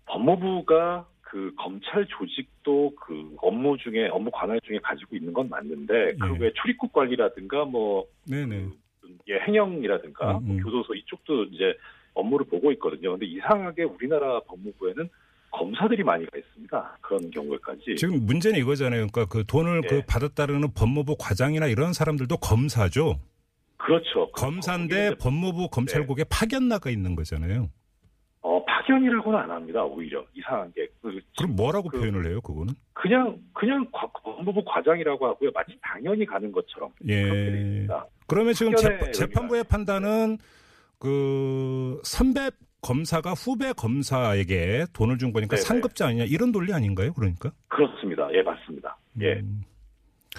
법무부가 0.05 1.07
그 1.21 1.53
검찰 1.55 2.05
조직도 2.05 2.95
그 2.97 3.35
업무 3.37 3.77
중에 3.77 4.09
업무 4.09 4.29
관할 4.29 4.59
중에 4.59 4.79
가지고 4.79 5.15
있는 5.15 5.31
건 5.31 5.47
맞는데 5.47 6.15
그 6.19 6.35
예. 6.35 6.37
외 6.39 6.53
출입국 6.61 6.91
관리라든가 6.91 7.63
뭐 7.63 8.05
네네. 8.29 8.67
예, 9.29 9.39
행영이라든가 9.47 10.39
음, 10.39 10.45
뭐 10.45 10.55
음. 10.57 10.61
교도소 10.61 10.93
이쪽도 10.93 11.45
이제 11.45 11.77
업무를 12.13 12.45
보고 12.45 12.73
있거든요. 12.73 13.11
근데 13.11 13.25
이상하게 13.25 13.83
우리나라 13.83 14.41
법무부에는 14.41 15.09
검사들이 15.51 16.03
많이 16.03 16.25
가 16.25 16.37
있습니다. 16.37 16.97
그런 17.01 17.31
경우에까지. 17.31 17.95
지금 17.97 18.25
문제는 18.25 18.59
이거잖아요. 18.59 19.07
그러니까 19.07 19.25
그 19.25 19.45
돈을 19.45 19.81
네. 19.81 19.87
그 19.87 20.01
받았다는 20.07 20.73
법무부 20.73 21.15
과장이나 21.19 21.67
이런 21.67 21.93
사람들도 21.93 22.37
검사죠. 22.37 23.19
그렇죠. 23.77 24.31
검사인데 24.33 24.95
거기는 24.95 25.11
이제, 25.13 25.17
법무부 25.23 25.69
검찰국에 25.69 26.25
파견 26.29 26.67
나가 26.67 26.89
있는 26.89 27.15
거잖아요. 27.15 27.69
어, 28.41 28.63
파견이라고는 28.65 29.39
안 29.39 29.51
합니다. 29.51 29.83
오히려 29.83 30.23
이상한 30.33 30.71
게 30.73 30.87
그, 31.01 31.19
그럼 31.37 31.55
뭐라고 31.55 31.89
그- 31.89 31.99
표현을 31.99 32.27
해요, 32.29 32.39
그거는? 32.41 32.73
그냥 32.93 33.37
그냥 33.53 33.85
과- 33.91 34.11
법무부 34.23 34.63
과장이라고 34.65 35.27
하고요. 35.27 35.51
마치 35.53 35.77
당연히 35.81 36.25
가는 36.25 36.51
것처럼 36.51 36.91
예. 37.07 37.87
그러면 38.27 38.53
지금 38.53 38.75
재판, 38.75 39.11
재판부의 39.13 39.63
판단은 39.65 40.37
그 40.99 41.99
선배 42.03 42.49
검사가 42.87 43.33
후배 43.33 43.73
검사에게 43.73 44.85
돈을 44.93 45.17
준 45.17 45.33
거니까 45.33 45.57
네네. 45.57 45.61
상급자 45.61 46.07
아니냐 46.07 46.23
이런 46.23 46.53
논리 46.53 46.71
아닌가요? 46.71 47.13
그러니까? 47.13 47.51
그렇습니다. 47.67 48.29
예, 48.31 48.41
맞습니다. 48.41 48.97
예. 49.21 49.33
음, 49.33 49.61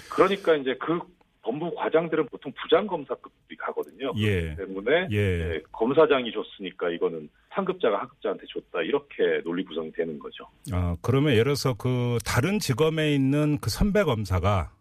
그러니까 0.09 0.55
이제 0.55 0.75
그 0.79 0.99
법무부 1.43 1.75
과장들은 1.75 2.25
보통 2.25 2.51
부장 2.59 2.87
검사급이 2.87 3.55
가거든요. 3.55 4.13
예. 4.17 4.55
때문에 4.55 5.09
예. 5.11 5.17
예, 5.17 5.61
검사장이 5.71 6.31
줬으니까 6.31 6.89
이거는 6.89 7.29
상급자가 7.53 8.01
하급자한테 8.01 8.45
줬다 8.47 8.81
이렇게 8.81 9.41
논리 9.43 9.63
구성이 9.63 9.91
되는 9.91 10.17
거죠. 10.17 10.45
아, 10.71 10.95
그러면 11.03 11.33
예를 11.33 11.43
들어서 11.43 11.75
그 11.75 12.17
다른 12.25 12.57
직업에 12.57 13.13
있는 13.13 13.59
그 13.59 13.69
선배 13.69 14.03
검사가 14.03 14.71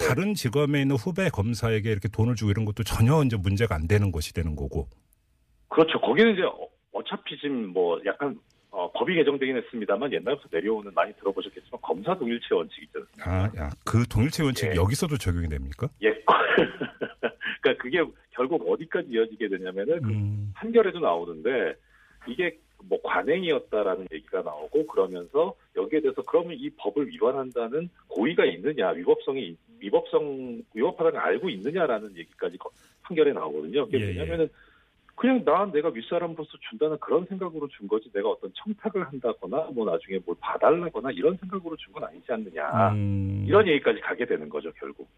네. 0.00 0.08
다른 0.08 0.34
직업에 0.34 0.82
있는 0.82 0.96
후배 0.96 1.28
검사에게 1.28 1.88
이렇게 1.88 2.08
돈을 2.08 2.34
주고 2.34 2.50
이런 2.50 2.64
것도 2.64 2.82
전혀 2.82 3.22
이제 3.22 3.36
문제가 3.36 3.76
안 3.76 3.86
되는 3.86 4.10
것이 4.10 4.34
되는 4.34 4.56
거고. 4.56 4.88
그렇죠. 5.68 6.00
거기는 6.00 6.32
이제 6.32 6.42
어- 6.96 6.98
어차피 6.98 7.36
지금 7.38 7.68
뭐 7.68 8.00
약간 8.04 8.38
어, 8.70 8.90
법이 8.92 9.14
개정되긴 9.14 9.56
했습니다만 9.56 10.12
옛날부터 10.12 10.48
내려오는 10.52 10.92
많이 10.94 11.12
들어보셨겠지만 11.14 11.80
검사 11.80 12.14
동일체 12.18 12.54
원칙 12.54 12.82
있잖아요. 12.84 13.06
아, 13.24 13.44
야, 13.58 13.70
그 13.86 14.04
동일체 14.06 14.42
원칙 14.42 14.70
예. 14.70 14.74
여기서도 14.74 15.16
적용이 15.16 15.48
됩니까? 15.48 15.88
예. 16.02 16.10
그러니까 17.62 17.82
그게 17.82 18.04
결국 18.32 18.70
어디까지 18.70 19.08
이어지게 19.10 19.48
되냐면은 19.48 20.02
그 20.02 20.10
음, 20.10 20.52
판결에도 20.54 20.98
나오는데 21.00 21.74
이게 22.26 22.58
뭐 22.84 23.00
관행이었다라는 23.02 24.08
얘기가 24.12 24.42
나오고 24.42 24.86
그러면서 24.88 25.54
여기에 25.74 26.00
대해서 26.00 26.20
그러면 26.22 26.54
이 26.58 26.68
법을 26.76 27.08
위반한다는 27.08 27.88
고의가 28.08 28.44
있느냐 28.44 28.90
위법성이 28.90 29.56
위법성 29.80 30.62
위법하다는 30.74 31.12
걸 31.12 31.20
알고 31.20 31.48
있느냐라는 31.48 32.14
얘기까지 32.16 32.58
거- 32.58 32.70
판결에 33.02 33.32
나오거든요. 33.32 33.86
그게 33.86 33.98
예, 33.98 34.02
예. 34.02 34.12
뭐냐면은 34.14 34.48
그냥 35.16 35.42
난 35.44 35.72
내가 35.72 35.88
윗사람으로서 35.88 36.50
준다는 36.68 36.98
그런 37.00 37.24
생각으로 37.26 37.66
준 37.68 37.88
거지 37.88 38.10
내가 38.12 38.28
어떤 38.28 38.52
청탁을 38.54 39.06
한다거나 39.08 39.68
뭐 39.74 39.90
나중에 39.90 40.18
뭘 40.24 40.36
봐달라거나 40.40 41.10
이런 41.12 41.36
생각으로 41.38 41.74
준 41.76 41.92
건 41.92 42.04
아니지 42.04 42.30
않느냐 42.30 42.90
음, 42.92 43.44
이런 43.48 43.66
얘기까지 43.66 44.00
가게 44.00 44.26
되는 44.26 44.48
거죠 44.48 44.70
결국. 44.78 45.08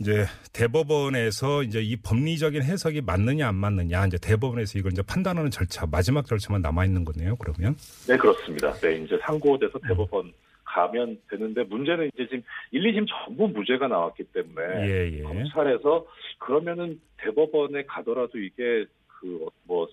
이제 0.00 0.24
대법원에서 0.52 1.62
이제 1.62 1.80
이 1.80 1.94
법리적인 1.96 2.62
해석이 2.62 3.02
맞느냐 3.02 3.46
안 3.48 3.54
맞느냐 3.54 4.06
이제 4.06 4.18
대법원에서 4.18 4.78
이걸 4.78 4.90
이제 4.92 5.02
판단하는 5.02 5.50
절차 5.52 5.86
마지막 5.86 6.26
절차만 6.26 6.60
남아 6.62 6.84
있는 6.84 7.04
거네요. 7.04 7.36
그러면 7.36 7.76
네, 8.08 8.16
그렇습니다. 8.16 8.72
네, 8.80 8.96
이제 8.96 9.16
상고돼서 9.22 9.78
음. 9.84 9.88
대법원 9.88 10.32
가면 10.72 11.18
되는데 11.28 11.64
문제는 11.64 12.10
이제 12.14 12.24
지금 12.26 12.42
1, 12.70 12.82
2심 12.82 13.06
전부 13.08 13.48
무죄가 13.48 13.88
나왔기 13.88 14.24
때문에 14.24 14.88
예, 14.88 15.18
예. 15.18 15.22
검찰에서 15.22 16.06
그러면은 16.38 17.00
대법원에 17.18 17.84
가더라도 17.84 18.38
이게 18.38 18.86
그뭐 19.06 19.86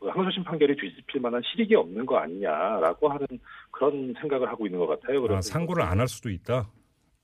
항소심 0.00 0.44
판결이 0.44 0.76
뒤집힐 0.76 1.20
만한 1.20 1.42
실익이 1.44 1.74
없는 1.74 2.06
거 2.06 2.16
아니냐라고 2.18 3.08
하는 3.08 3.26
그런 3.70 4.14
생각을 4.20 4.48
하고 4.48 4.66
있는 4.66 4.78
것 4.80 4.86
같아요. 4.86 5.20
그래서 5.22 5.38
아, 5.38 5.40
상고를 5.42 5.82
안 5.82 5.98
할 6.00 6.08
수도 6.08 6.30
있다. 6.30 6.68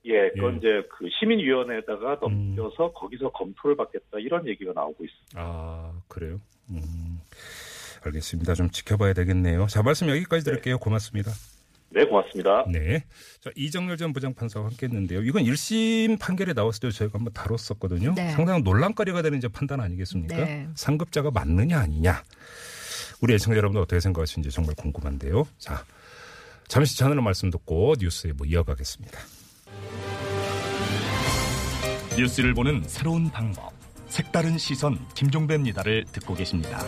예, 0.04 0.30
그건 0.30 0.54
예. 0.54 0.56
이제 0.58 0.88
그 0.90 1.08
시민위원회에다가 1.18 2.18
음. 2.26 2.54
넘겨서 2.56 2.92
거기서 2.92 3.30
검토를 3.30 3.76
받겠다 3.76 4.18
이런 4.18 4.46
얘기가 4.46 4.72
나오고 4.72 5.04
있습니다. 5.04 5.34
아 5.36 5.92
그래요. 6.08 6.40
음, 6.70 7.18
알겠습니다. 8.04 8.54
좀 8.54 8.70
지켜봐야 8.70 9.12
되겠네요. 9.12 9.66
자 9.66 9.82
말씀 9.82 10.08
여기까지 10.08 10.44
드릴게요. 10.44 10.78
고맙습니다. 10.78 11.30
네, 11.90 12.04
고맙습니다. 12.04 12.66
네. 12.70 13.04
자, 13.40 13.50
이정렬 13.56 13.96
전 13.96 14.12
부장판사와 14.12 14.66
함께 14.66 14.86
했는데요. 14.86 15.22
이건 15.22 15.44
1심 15.44 16.18
판결에 16.18 16.52
나왔을 16.52 16.80
때 16.80 16.90
저희가 16.90 17.18
한번 17.18 17.32
다뤘었거든요. 17.32 18.14
네. 18.14 18.30
상당히 18.32 18.62
논란거리가 18.62 19.22
되는 19.22 19.38
이제 19.38 19.48
판단 19.48 19.80
아니겠습니까? 19.80 20.36
네. 20.36 20.68
상급자가 20.74 21.30
맞느냐 21.30 21.78
아니냐. 21.78 22.22
우리 23.20 23.34
애청자 23.34 23.56
여러분들 23.56 23.82
어떻게 23.82 24.00
생각하시는지 24.00 24.54
정말 24.54 24.74
궁금한데요. 24.74 25.46
자, 25.58 25.84
잠시 26.68 26.96
전하는 26.98 27.24
말씀 27.24 27.50
듣고 27.50 27.94
뉴스에 27.98 28.32
뭐 28.32 28.46
이어가겠습니다. 28.46 29.18
뉴스를 32.16 32.52
보는 32.54 32.82
새로운 32.86 33.30
방법. 33.30 33.72
색다른 34.08 34.58
시선 34.58 34.98
김종배입니다를 35.14 36.04
듣고 36.12 36.34
계십니다. 36.34 36.80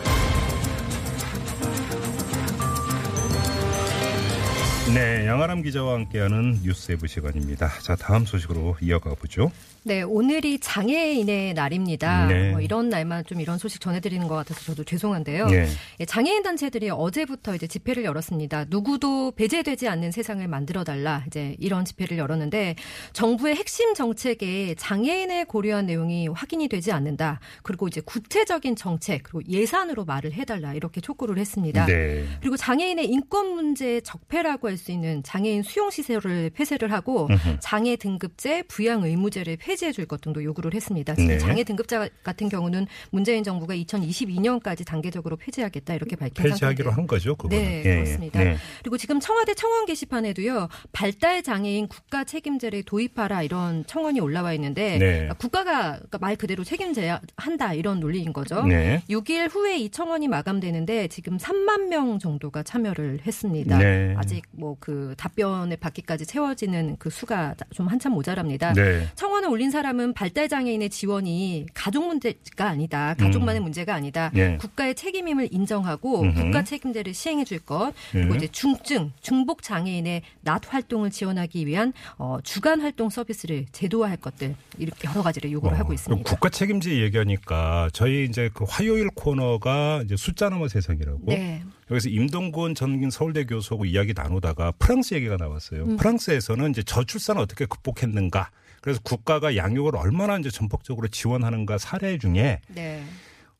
네, 4.89 5.25
양아람 5.25 5.61
기자와 5.61 5.93
함께하는 5.93 6.59
뉴스에브 6.63 7.07
시간입니다. 7.07 7.69
자, 7.81 7.95
다음 7.95 8.25
소식으로 8.25 8.75
이어가 8.81 9.13
보죠. 9.13 9.51
네, 9.83 10.03
오늘이 10.03 10.59
장애인의 10.59 11.55
날입니다. 11.55 12.27
네. 12.27 12.51
뭐 12.51 12.61
이런 12.61 12.89
날만 12.89 13.25
좀 13.25 13.39
이런 13.39 13.57
소식 13.57 13.81
전해드리는 13.81 14.27
것 14.27 14.35
같아서 14.35 14.61
저도 14.61 14.83
죄송한데요. 14.83 15.47
예. 15.51 15.67
예, 15.99 16.05
장애인 16.05 16.43
단체들이 16.43 16.91
어제부터 16.91 17.55
이제 17.55 17.65
집회를 17.65 18.03
열었습니다. 18.03 18.65
누구도 18.69 19.31
배제되지 19.31 19.87
않는 19.87 20.11
세상을 20.11 20.45
만들어 20.47 20.83
달라 20.83 21.23
이제 21.25 21.55
이런 21.59 21.85
집회를 21.85 22.17
열었는데 22.17 22.75
정부의 23.13 23.55
핵심 23.55 23.95
정책에 23.95 24.75
장애인을 24.77 25.45
고려한 25.45 25.87
내용이 25.87 26.27
확인이 26.27 26.67
되지 26.67 26.91
않는다. 26.91 27.39
그리고 27.63 27.87
이제 27.87 28.01
구체적인 28.01 28.75
정책 28.75 29.23
그리고 29.23 29.41
예산으로 29.49 30.05
말을 30.05 30.33
해달라 30.33 30.73
이렇게 30.73 31.01
촉구를 31.01 31.39
했습니다. 31.39 31.85
네. 31.87 32.25
그리고 32.41 32.55
장애인의 32.55 33.07
인권 33.07 33.47
문제의 33.55 34.03
적폐라고 34.03 34.69
할 34.71 34.77
수 34.77 34.91
있는 34.91 35.21
장애인 35.23 35.63
수용 35.63 35.89
시설을 35.89 36.49
폐쇄를 36.51 36.91
하고. 36.91 37.27
장애 37.59 37.95
등급제, 37.95 38.63
부양 38.63 39.03
의무제를 39.03 39.57
폐지해 39.57 39.91
줄 39.91 40.05
것 40.05 40.21
등도 40.21 40.43
요구를 40.43 40.73
했습니다. 40.73 41.13
지금 41.13 41.27
네. 41.29 41.37
장애 41.37 41.63
등급제 41.63 42.09
같은 42.23 42.49
경우는 42.49 42.87
문재인 43.11 43.43
정부가 43.43 43.75
2022년까지 43.75 44.85
단계적으로 44.85 45.37
폐지하겠다 45.37 45.93
이렇게 45.93 46.15
밝힌 46.15 46.43
폐지하기로 46.43 46.91
상태인데요. 46.91 46.91
한 46.91 47.07
거죠, 47.07 47.35
그거는. 47.35 47.57
네, 47.57 47.83
예, 47.85 47.89
예. 47.89 47.95
그렇습니다. 47.95 48.43
네. 48.43 48.57
그리고 48.81 48.97
지금 48.97 49.19
청와대 49.19 49.53
청원 49.53 49.85
게시판에도요 49.85 50.69
발달 50.91 51.43
장애인 51.43 51.87
국가 51.87 52.23
책임제를 52.23 52.83
도입하라 52.83 53.43
이런 53.43 53.85
청원이 53.85 54.19
올라와 54.19 54.53
있는데 54.53 54.97
네. 54.97 55.29
국가가 55.37 55.93
그러니까 55.97 56.17
말 56.19 56.35
그대로 56.35 56.63
책임져야 56.63 57.21
한다 57.35 57.73
이런 57.73 57.99
논리인 57.99 58.33
거죠. 58.33 58.63
네. 58.65 59.03
6일 59.09 59.49
후에 59.53 59.77
이 59.77 59.89
청원이 59.89 60.27
마감되는데 60.27 61.07
지금 61.09 61.37
3만 61.37 61.87
명 61.89 62.19
정도가 62.19 62.63
참여를 62.63 63.19
했습니다. 63.25 63.77
네. 63.77 64.13
아직 64.17 64.43
뭐 64.61 64.71
그 64.81 65.13
답변을 65.15 65.77
받기까지 65.77 66.25
채워지는 66.25 66.95
그 66.97 67.09
수가 67.09 67.55
좀 67.73 67.87
한참 67.87 68.13
모자랍니다. 68.13 68.73
네. 68.73 69.07
청원을 69.15 69.47
올린 69.47 69.69
사람은 69.69 70.13
발달 70.13 70.49
장애인의 70.49 70.89
지원이 70.89 71.67
가족 71.73 72.07
문제가 72.07 72.67
아니다. 72.67 73.13
가족만의 73.13 73.61
문제가 73.61 73.93
아니다. 73.93 74.31
예. 74.35 74.57
국가의 74.57 74.95
책임임을 74.95 75.49
인정하고 75.51 76.21
음흠. 76.21 76.41
국가 76.41 76.63
책임제를 76.63 77.13
시행해 77.13 77.43
줄 77.45 77.59
것. 77.59 77.93
그리고 78.11 78.33
예. 78.33 78.37
이제 78.37 78.47
중증, 78.47 79.11
중복 79.21 79.61
장애인의 79.61 80.23
낮 80.41 80.73
활동을 80.73 81.11
지원하기 81.11 81.67
위한 81.67 81.93
어, 82.17 82.39
주간 82.43 82.81
활동 82.81 83.09
서비스를 83.09 83.67
제도화할 83.71 84.17
것들 84.17 84.55
이렇게 84.79 85.07
여러 85.07 85.21
가지를 85.21 85.51
요구를 85.51 85.77
하고 85.77 85.91
어, 85.91 85.93
있습니다. 85.93 86.27
국가 86.27 86.49
책임제 86.49 87.01
얘기하니까 87.01 87.89
저희 87.93 88.25
이제 88.25 88.49
그 88.53 88.65
화요일 88.67 89.09
코너가 89.13 90.01
이제 90.05 90.15
숫자 90.17 90.49
넘어 90.49 90.67
세상이라고 90.67 91.19
네. 91.25 91.63
여기서 91.91 92.09
임동근 92.09 92.73
전 92.73 93.09
서울대 93.11 93.45
교수하고 93.45 93.85
이야기 93.85 94.13
나누다가 94.15 94.71
프랑스 94.79 95.13
얘기가 95.13 95.35
나왔어요. 95.35 95.83
음. 95.83 95.97
프랑스에서는 95.97 96.69
이제 96.71 96.83
저출산을 96.83 97.41
어떻게 97.41 97.65
극복했는가. 97.65 98.49
그래서 98.79 98.99
국가가 99.03 99.55
양육을 99.55 99.95
얼마나 99.95 100.37
이제 100.37 100.49
전폭적으로 100.49 101.07
지원하는가 101.09 101.77
사례 101.77 102.17
중에 102.17 102.61
네. 102.69 103.03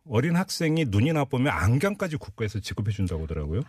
어린 0.10 0.36
학생이 0.36 0.86
눈이 0.86 1.14
나쁘면 1.14 1.54
안경까지 1.54 2.16
국가에서 2.18 2.60
지급해 2.60 2.92
준다고 2.92 3.24
하더라고요. 3.24 3.62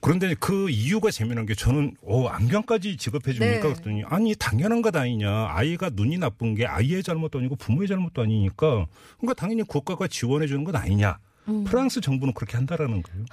그런데 0.00 0.34
그 0.34 0.68
이유가 0.68 1.10
재미난 1.10 1.46
게 1.46 1.54
저는 1.54 1.96
어 2.02 2.26
안경까지 2.26 2.96
지급해 2.96 3.32
줍니까 3.32 3.54
네. 3.54 3.60
그랬더니 3.60 4.04
아니 4.04 4.34
당연한 4.34 4.82
것 4.82 4.94
아니냐 4.94 5.48
아이가 5.50 5.90
눈이 5.92 6.18
나쁜 6.18 6.54
게 6.54 6.66
아이의 6.66 7.02
잘못도 7.02 7.38
아니고 7.38 7.56
부모의 7.56 7.88
잘못도 7.88 8.22
아니니까 8.22 8.86
그러니까 9.18 9.34
당연히 9.36 9.62
국가가 9.62 10.08
지원해 10.08 10.48
주는 10.48 10.64
것 10.64 10.74
아니냐 10.74 11.18
음. 11.48 11.64
프랑스 11.64 12.00
정부는 12.00 12.34
그렇게 12.34 12.56
한다라는 12.56 13.02
거예요. 13.02 13.24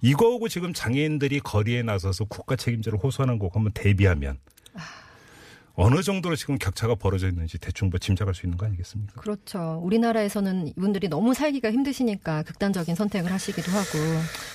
이거하고 0.00 0.48
지금 0.48 0.72
장애인들이 0.72 1.40
거리에 1.40 1.82
나서서 1.82 2.24
국가 2.24 2.56
책임제를 2.56 2.98
호소하는 2.98 3.38
거 3.38 3.50
한번 3.52 3.72
대비하면 3.72 4.38
어느 5.80 6.02
정도로 6.02 6.34
지금 6.34 6.58
격차가 6.58 6.96
벌어져 6.96 7.28
있는지 7.28 7.56
대충 7.56 7.88
뭐 7.88 8.00
짐작할 8.00 8.34
수 8.34 8.46
있는 8.46 8.58
거 8.58 8.66
아니겠습니까? 8.66 9.20
그렇죠. 9.20 9.80
우리나라에서는 9.84 10.66
이분들이 10.66 11.08
너무 11.08 11.34
살기가 11.34 11.70
힘드시니까 11.70 12.42
극단적인 12.42 12.96
선택을 12.96 13.30
하시기도 13.30 13.70
하고 13.70 13.98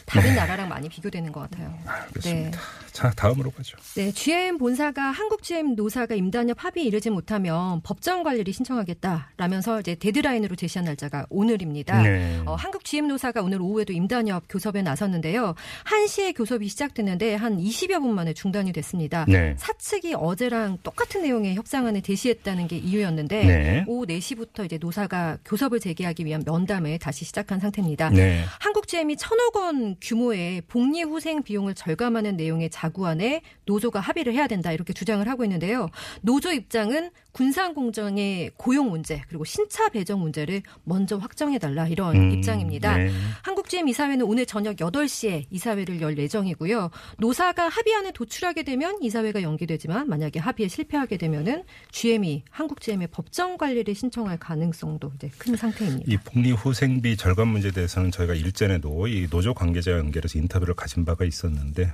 다른 0.06 0.36
나라랑 0.36 0.68
많이 0.68 0.90
비교되는 0.90 1.32
것 1.32 1.40
같아요. 1.50 1.74
알겠습니다. 1.86 2.60
자 2.92 3.10
다음으로 3.12 3.52
가죠. 3.52 3.78
네, 3.96 4.12
GM 4.12 4.58
본사가 4.58 5.02
한국 5.02 5.44
GM 5.44 5.76
노사가 5.76 6.14
임단협 6.14 6.64
합의에 6.64 6.84
이르지 6.84 7.10
못하면 7.10 7.80
법정 7.84 8.22
관리를 8.22 8.54
신청하겠다라면서 8.54 9.80
이제 9.80 9.96
데드라인으로 9.96 10.58
제시한 10.58 10.86
날짜가 10.86 11.26
오늘입니다. 11.30 12.02
네. 12.04 12.42
어, 12.46 12.56
한국 12.56 12.84
GM 12.84 13.08
노사가 13.08 13.42
오늘 13.42 13.62
오후에도 13.62 13.94
임단협 13.94 14.44
교섭에 14.50 14.82
나섰는데요. 14.82 15.56
1시에 15.86 16.36
교섭이 16.36 16.68
시작됐는데 16.68 17.36
한 17.36 17.58
20여 17.58 18.02
분 18.02 18.14
만에 18.14 18.34
중단이 18.34 18.74
됐습니다. 18.74 19.26
네. 19.28 19.56
사측이 19.58 20.16
어제랑 20.16 20.80
똑같은 20.84 21.12
내용의 21.21 21.56
협상안을 21.56 22.02
제시했다는 22.02 22.67
게 22.67 22.78
이유였는데 22.78 23.45
네. 23.45 23.84
오후 23.88 24.06
4시부터 24.06 24.65
이제 24.65 24.78
노사가 24.78 25.38
교섭을 25.45 25.80
재개하기 25.80 26.26
위한 26.26 26.43
면담을 26.45 26.99
다시 26.99 27.26
시작한 27.26 27.60
상태입니다. 27.60 28.10
네. 28.10 28.43
한국 28.60 28.88
GM이 28.88 29.17
천억 29.17 29.56
원 29.56 29.95
규모의 30.02 30.62
복리 30.67 31.04
후생 31.04 31.43
비용을 31.43 31.76
절감하는 31.76 32.38
내용의 32.38 32.69
자구안에 32.69 33.41
노조가 33.65 33.99
합의를 33.99 34.34
해야 34.34 34.47
된다 34.47 34.71
이렇게 34.71 34.93
주장을 34.93 35.28
하고 35.28 35.43
있는데요. 35.43 35.89
노조 36.21 36.52
입장은 36.52 37.12
군산 37.32 37.73
공정의 37.73 38.52
고용 38.58 38.89
문제 38.89 39.21
그리고 39.28 39.43
신차 39.43 39.89
배정 39.89 40.19
문제를 40.21 40.62
먼저 40.84 41.17
확정해 41.17 41.58
달라 41.58 41.88
이런 41.88 42.15
음, 42.15 42.32
입장입니다. 42.32 42.97
네. 42.97 43.12
한국 43.41 43.69
GM 43.69 43.88
이사회는 43.89 44.26
오늘 44.26 44.45
저녁 44.45 44.76
8시에 44.78 45.45
이사회를 45.49 46.02
열 46.02 46.17
예정이고요. 46.17 46.91
노사가 47.17 47.69
합의안에 47.69 48.12
도출하게 48.12 48.63
되면 48.63 49.02
이사회가 49.02 49.41
연기되지만 49.41 50.08
만약에 50.08 50.39
합의에 50.39 50.67
실패하 50.67 51.03
게 51.06 51.18
되면은 51.18 51.63
GM이 51.92 52.44
한국 52.50 52.82
GM의 52.82 53.08
법정 53.12 53.58
관리를 53.58 53.94
신청할 53.96 54.38
가능성도 54.39 55.12
이제 55.16 55.30
큰 55.38 55.56
상태입니다. 55.56 56.12
이 56.12 56.18
복리 56.18 56.52
후생비 56.52 57.18
절감 57.18 57.50
문제에 57.50 57.72
대해서는 57.72 58.12
저희가 58.12 58.34
일전에도 58.34 59.08
이 59.08 59.28
노조 59.30 59.54
관계자와 59.54 59.98
연결해서 59.98 60.39
인터뷰를 60.39 60.74
가진 60.74 61.06
바가 61.06 61.26
있었는데 61.26 61.94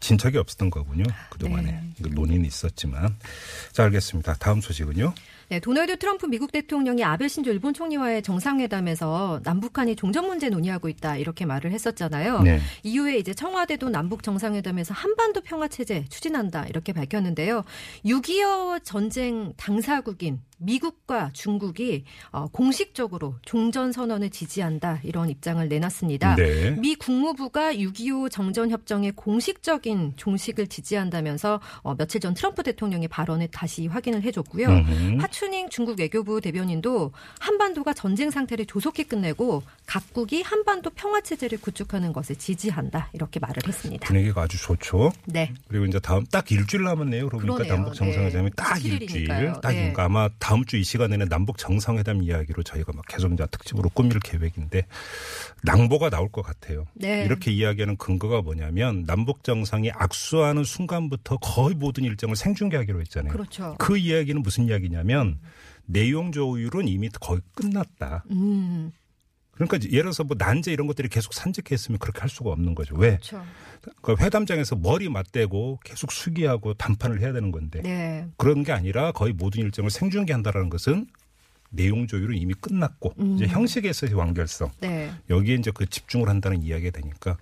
진척이 0.00 0.38
없었던 0.38 0.70
거군요. 0.70 1.04
그동안에 1.30 1.82
네. 1.98 2.10
논의는 2.10 2.44
있었지만 2.46 3.16
자 3.72 3.84
알겠습니다. 3.84 4.34
다음 4.34 4.60
소식은요. 4.60 5.12
네, 5.50 5.60
도널드 5.60 5.98
트럼프 5.98 6.26
미국 6.26 6.52
대통령이 6.52 7.02
아베 7.02 7.26
신조 7.26 7.50
일본 7.50 7.72
총리와의 7.72 8.22
정상회담에서 8.22 9.40
남북한이 9.44 9.96
종전 9.96 10.26
문제 10.26 10.50
논의하고 10.50 10.90
있다 10.90 11.16
이렇게 11.16 11.46
말을 11.46 11.72
했었잖아요. 11.72 12.42
네. 12.42 12.60
이후에 12.82 13.16
이제 13.16 13.32
청와대도 13.32 13.88
남북 13.88 14.22
정상회담에서 14.22 14.92
한반도 14.92 15.40
평화 15.40 15.66
체제 15.66 16.04
추진한다 16.10 16.66
이렇게 16.66 16.92
밝혔는데요. 16.92 17.64
6.25 18.04 18.84
전쟁 18.84 19.54
당사국인 19.56 20.40
미국과 20.58 21.30
중국이 21.32 22.04
어, 22.30 22.48
공식적으로 22.48 23.36
종전 23.42 23.92
선언을 23.92 24.30
지지한다 24.30 25.00
이런 25.02 25.30
입장을 25.30 25.66
내놨습니다. 25.66 26.36
네. 26.36 26.70
미 26.72 26.94
국무부가 26.94 27.72
6.25 27.72 28.30
정전 28.30 28.70
협정의 28.70 29.12
공식적인 29.12 30.14
종식을 30.16 30.66
지지한다면서 30.66 31.60
어, 31.82 31.94
며칠 31.94 32.20
전 32.20 32.34
트럼프 32.34 32.62
대통령의 32.62 33.08
발언을 33.08 33.48
다시 33.48 33.86
확인을 33.86 34.22
해줬고요. 34.22 34.68
음흠. 34.68 35.18
하춘잉 35.20 35.68
중국 35.70 35.98
외교부 35.98 36.40
대변인도 36.40 37.12
한반도가 37.40 37.92
전쟁 37.92 38.30
상태를 38.30 38.66
조속히 38.66 39.04
끝내고 39.04 39.62
각국이 39.86 40.42
한반도 40.42 40.90
평화 40.90 41.20
체제를 41.20 41.60
구축하는 41.60 42.12
것을 42.12 42.36
지지한다 42.36 43.10
이렇게 43.12 43.40
말을 43.40 43.56
했습니다. 43.66 44.06
분위기가 44.06 44.42
아주 44.42 44.58
좋죠. 44.58 45.12
네. 45.26 45.52
그리고 45.68 45.86
이제 45.86 45.98
다음 46.00 46.24
딱 46.26 46.50
일주일 46.50 46.84
남았네요. 46.84 47.28
그러니까. 47.28 47.64
남북 47.68 47.94
정상회담이 47.94 48.44
네. 48.44 48.50
딱 48.56 48.76
17일 48.76 49.02
일주일. 49.02 49.52
딱 49.62 49.68
네. 49.70 49.76
그러니까 49.76 50.04
아마 50.04 50.28
다음 50.48 50.64
주 50.64 50.78
이 50.78 50.82
시간에는 50.82 51.28
남북 51.28 51.58
정상회담 51.58 52.22
이야기로 52.22 52.62
저희가 52.62 52.92
막 52.94 53.04
계속 53.06 53.30
이제 53.34 53.44
특집으로 53.50 53.90
꾸밀 53.90 54.18
계획인데 54.18 54.86
낭보가 55.62 56.08
나올 56.08 56.32
것 56.32 56.40
같아요. 56.40 56.86
네. 56.94 57.22
이렇게 57.26 57.50
이야기하는 57.50 57.98
근거가 57.98 58.40
뭐냐면 58.40 59.04
남북 59.04 59.44
정상이 59.44 59.90
악수하는 59.90 60.64
순간부터 60.64 61.36
거의 61.36 61.74
모든 61.74 62.04
일정을 62.04 62.34
생중계하기로 62.34 62.98
했잖아요. 63.02 63.30
그렇죠. 63.30 63.74
그 63.78 63.98
이야기는 63.98 64.40
무슨 64.40 64.68
이야기냐면 64.68 65.38
내용 65.84 66.32
조율은 66.32 66.88
이미 66.88 67.10
거의 67.20 67.42
끝났다. 67.54 68.24
음, 68.30 68.90
그러니까 69.58 69.90
예를 69.90 70.04
들어서 70.04 70.24
뭐 70.24 70.36
난제 70.38 70.72
이런 70.72 70.86
것들이 70.86 71.08
계속 71.08 71.34
산적했으면 71.34 71.98
그렇게 71.98 72.20
할 72.20 72.28
수가 72.28 72.50
없는 72.50 72.74
거죠. 72.74 72.94
왜? 72.96 73.10
그렇죠. 73.10 73.44
그 74.02 74.14
회담장에서 74.18 74.76
머리 74.76 75.08
맞대고 75.08 75.80
계속 75.84 76.12
수기하고 76.12 76.74
담판을 76.74 77.20
해야 77.20 77.32
되는 77.32 77.50
건데 77.50 77.80
네. 77.82 78.26
그런 78.36 78.62
게 78.62 78.72
아니라 78.72 79.12
거의 79.12 79.32
모든 79.32 79.62
일정을 79.62 79.90
생중계한다라는 79.90 80.68
것은 80.68 81.06
내용 81.70 82.06
조율은 82.06 82.36
이미 82.36 82.54
끝났고 82.54 83.14
음. 83.18 83.34
이제 83.34 83.46
형식에서의 83.46 84.14
완결성 84.14 84.70
네. 84.80 85.10
여기에 85.28 85.56
이제 85.56 85.70
그 85.72 85.86
집중을 85.86 86.28
한다는 86.28 86.62
이야기가 86.62 86.98
되니까 86.98 87.36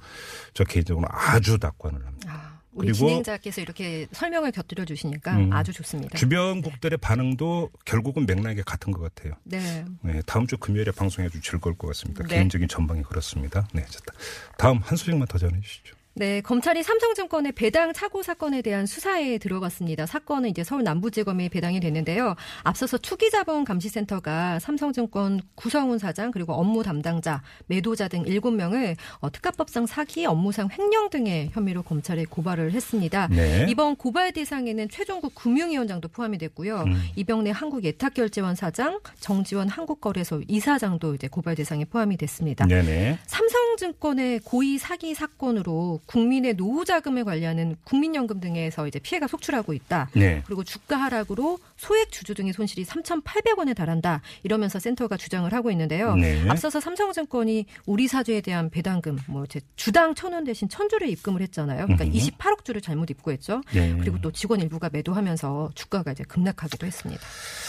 저 0.53 0.65
개인적으로 0.65 1.07
아주 1.11 1.59
낙관을 1.61 2.05
합니다. 2.05 2.33
아, 2.33 2.56
우리 2.77 2.93
진행자께서 2.93 3.63
이렇게 3.63 4.07
설명을 4.13 4.53
곁들여 4.53 4.85
주시니까 4.85 5.37
음. 5.37 5.53
아주 5.53 5.73
좋습니다. 5.73 6.17
주변국들의 6.19 6.99
반응도 6.99 7.71
결국은 7.85 8.27
맥락이 8.27 8.63
같은 8.63 8.93
것 8.93 9.01
같아요. 9.03 9.35
네. 9.45 9.85
네, 10.03 10.21
다음 10.27 10.47
주 10.47 10.59
금요일에 10.59 10.93
방송해 10.93 11.29
주 11.31 11.41
즐거울 11.41 11.77
것 11.77 11.89
같습니다. 11.89 12.23
네. 12.25 12.37
개인적인 12.37 12.69
전망이 12.69 13.03
그렇습니다. 13.03 13.67
네, 13.73 13.85
좋다. 13.87 14.13
다음 14.59 14.79
한 14.79 14.97
소식만 14.97 15.27
더 15.27 15.39
전해 15.39 15.59
주시죠. 15.61 15.96
네, 16.19 16.41
검찰이 16.41 16.83
삼성증권의 16.83 17.53
배당 17.53 17.93
착오 17.93 18.23
사건에 18.23 18.63
대한 18.63 18.87
수사에 18.87 19.37
들어갔습니다. 19.37 20.07
사건은 20.07 20.49
이제 20.49 20.65
서울 20.65 20.83
남부지검에 20.83 21.51
배당이 21.51 21.79
됐는데요. 21.79 22.35
앞서서 22.63 22.97
투기자본감시센터가 22.97 24.59
삼성증권 24.59 25.43
구성훈 25.55 25.99
사장 25.99 26.31
그리고 26.31 26.55
업무 26.55 26.83
담당자, 26.83 27.43
매도자 27.67 28.09
등 28.09 28.25
7명을 28.25 28.97
어, 29.21 29.31
특가법상 29.31 29.85
사기, 29.85 30.25
업무상 30.25 30.71
횡령 30.73 31.11
등의 31.11 31.51
혐의로 31.53 31.83
검찰에 31.83 32.25
고발을 32.25 32.73
했습니다. 32.73 33.29
네. 33.29 33.67
이번 33.69 33.95
고발 33.95 34.33
대상에는 34.33 34.89
최종국 34.89 35.35
금융위원장도 35.35 36.09
포함이 36.09 36.39
됐고요. 36.39 36.85
음. 36.87 36.99
이병래 37.17 37.51
한국예탁결제원 37.51 38.55
사장, 38.55 39.01
정지원 39.21 39.69
한국거래소 39.69 40.41
이사장도 40.49 41.17
이제 41.17 41.29
고발 41.29 41.57
대상에 41.57 41.85
포함이 41.85 42.17
됐습니다. 42.17 42.65
네네. 42.65 43.19
삼성증권의 43.27 44.41
고의 44.45 44.79
사기 44.79 45.13
사건으로 45.13 46.01
국민의 46.07 46.55
노후 46.55 46.85
자금을 46.85 47.25
관리하는 47.25 47.77
국민연금 47.85 48.41
등에서 48.41 48.87
이제 48.87 48.99
피해가 48.99 49.27
속출하고 49.27 49.73
있다. 49.73 50.09
네. 50.15 50.43
그리고 50.47 50.65
주가 50.65 50.97
하락으로 50.97 51.59
소액 51.77 52.11
주주 52.11 52.35
등의 52.35 52.53
손실이 52.53 52.85
3,800원에 52.85 53.75
달한다. 53.75 54.23
이러면서 54.43 54.79
센터가 54.79 55.17
주장을 55.17 55.53
하고 55.53 55.71
있는데요. 55.71 56.15
네. 56.15 56.49
앞서서 56.49 56.81
삼성증권이 56.81 57.67
우리 57.87 58.09
사주에 58.09 58.41
대한 58.41 58.71
배당금 58.71 59.19
뭐 59.27 59.45
주당 59.77 60.15
천 60.15 60.33
원 60.33 60.45
대신 60.45 60.69
천 60.69 60.89
주를 60.89 61.09
입금을 61.09 61.43
했잖아요. 61.43 61.87
그러니까 61.87 62.05
음흠. 62.05 62.15
28억 62.15 62.65
주를 62.65 62.81
잘못 62.81 63.11
입고했죠. 63.11 63.63
네. 63.73 63.97
그리고 63.99 64.21
또 64.21 64.31
직원 64.31 64.61
일부가 64.61 64.91
매도하면서 64.93 65.71
주가가 65.75 66.13
이제 66.13 66.25
급락하기도 66.25 66.87
했습니다. 66.87 67.23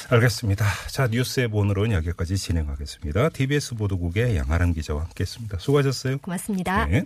알겠습니다. 0.10 0.66
자, 0.92 1.08
뉴스의 1.08 1.48
본으로는 1.50 1.94
여기까지 1.94 2.38
진행하겠습니다. 2.38 3.30
TBS 3.30 3.76
보도국의 3.76 4.38
양아람 4.38 4.74
기자와 4.74 5.04
함께했습니다. 5.04 5.58
수고하셨어요. 5.60 6.18
고맙습니다. 6.20 6.86
네. 6.86 7.06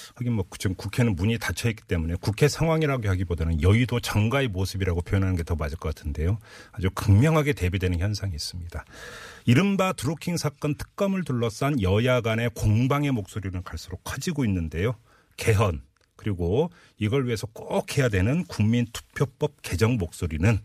하긴 0.21 0.33
뭐 0.33 0.45
지금 0.57 0.75
국회는 0.75 1.15
문이 1.15 1.37
닫혀 1.37 1.69
있기 1.69 1.83
때문에 1.83 2.15
국회 2.21 2.47
상황이라고 2.47 3.07
하기보다는 3.07 3.61
여의도 3.61 3.99
정가의 3.99 4.47
모습이라고 4.47 5.01
표현하는 5.01 5.35
게 5.35 5.41
더 5.43 5.55
맞을 5.55 5.77
것 5.77 5.93
같은데요. 5.93 6.37
아주 6.71 6.89
극명하게 6.91 7.53
대비되는 7.53 7.99
현상이 7.99 8.35
있습니다. 8.35 8.85
이른바 9.45 9.91
드루킹 9.93 10.37
사건 10.37 10.75
특검을 10.75 11.23
둘러싼 11.23 11.81
여야 11.81 12.21
간의 12.21 12.51
공방의 12.53 13.11
목소리는 13.11 13.61
갈수록 13.63 14.01
커지고 14.03 14.45
있는데요. 14.45 14.93
개헌 15.37 15.81
그리고 16.15 16.69
이걸 16.99 17.25
위해서 17.25 17.47
꼭 17.47 17.97
해야 17.97 18.07
되는 18.07 18.43
국민투표법 18.45 19.63
개정 19.63 19.97
목소리는 19.97 20.59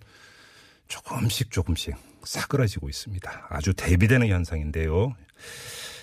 조금씩 0.89 1.51
조금씩 1.51 1.97
사그라지고 2.23 2.91
있습니다. 2.91 3.47
아주 3.49 3.73
대비되는 3.73 4.29
현상인데요. 4.29 5.17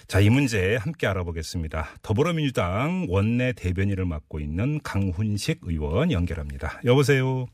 자, 0.08 0.20
이 0.20 0.30
문제 0.30 0.76
함께 0.76 1.08
알아보겠습니다. 1.08 1.88
더불어민주당 2.02 3.08
원내 3.10 3.54
대변인을 3.54 4.06
맡고 4.06 4.40
있는 4.40 4.80
강훈식 4.84 5.60
의원 5.64 6.12
연결합니다. 6.12 6.82
여보세요. 6.86 7.46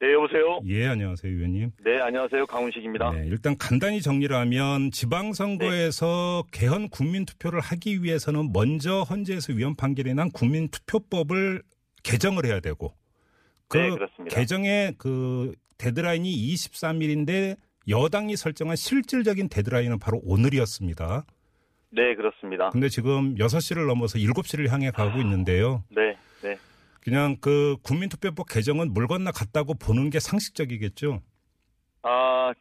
네, 0.00 0.12
여보세요? 0.12 0.60
예, 0.66 0.86
안녕하세요, 0.88 1.32
의원님. 1.32 1.72
네, 1.84 2.00
안녕하세요. 2.00 2.46
강훈식입니다. 2.46 3.12
네, 3.12 3.26
일단 3.28 3.56
간단히 3.56 4.02
정리를 4.02 4.34
하면 4.34 4.90
지방선거에서 4.90 6.44
개헌 6.50 6.90
국민투표를 6.90 7.60
하기 7.60 8.02
위해서는 8.02 8.52
먼저 8.52 9.02
헌재에서 9.02 9.54
위헌 9.54 9.76
판결이 9.76 10.12
난 10.14 10.30
국민투표법을 10.30 11.62
개정을 12.02 12.44
해야 12.46 12.60
되고 12.60 12.94
그 13.68 13.78
네, 13.78 13.90
그렇습니다. 13.90 14.36
개정의 14.36 14.94
그 14.98 15.54
데드라인이 15.78 16.30
23일인데 16.30 17.56
여당이 17.88 18.36
설정한 18.36 18.76
실질적인 18.76 19.48
데드라인은 19.48 19.98
바로 19.98 20.20
오늘이었습니다. 20.24 21.24
네, 21.90 22.14
그렇습니다. 22.14 22.70
근데 22.70 22.88
지금 22.88 23.34
6시를 23.36 23.86
넘어서 23.86 24.18
7시를 24.18 24.68
향해 24.68 24.90
가고 24.90 25.18
있는데요. 25.20 25.84
네, 25.88 26.16
네. 26.42 26.58
그냥 27.00 27.36
그 27.40 27.76
국민투표법 27.82 28.48
개정은 28.48 28.92
물 28.92 29.06
건너 29.06 29.30
갔다고 29.30 29.74
보는 29.74 30.10
게 30.10 30.18
상식적이겠죠. 30.18 31.22
아, 32.02 32.52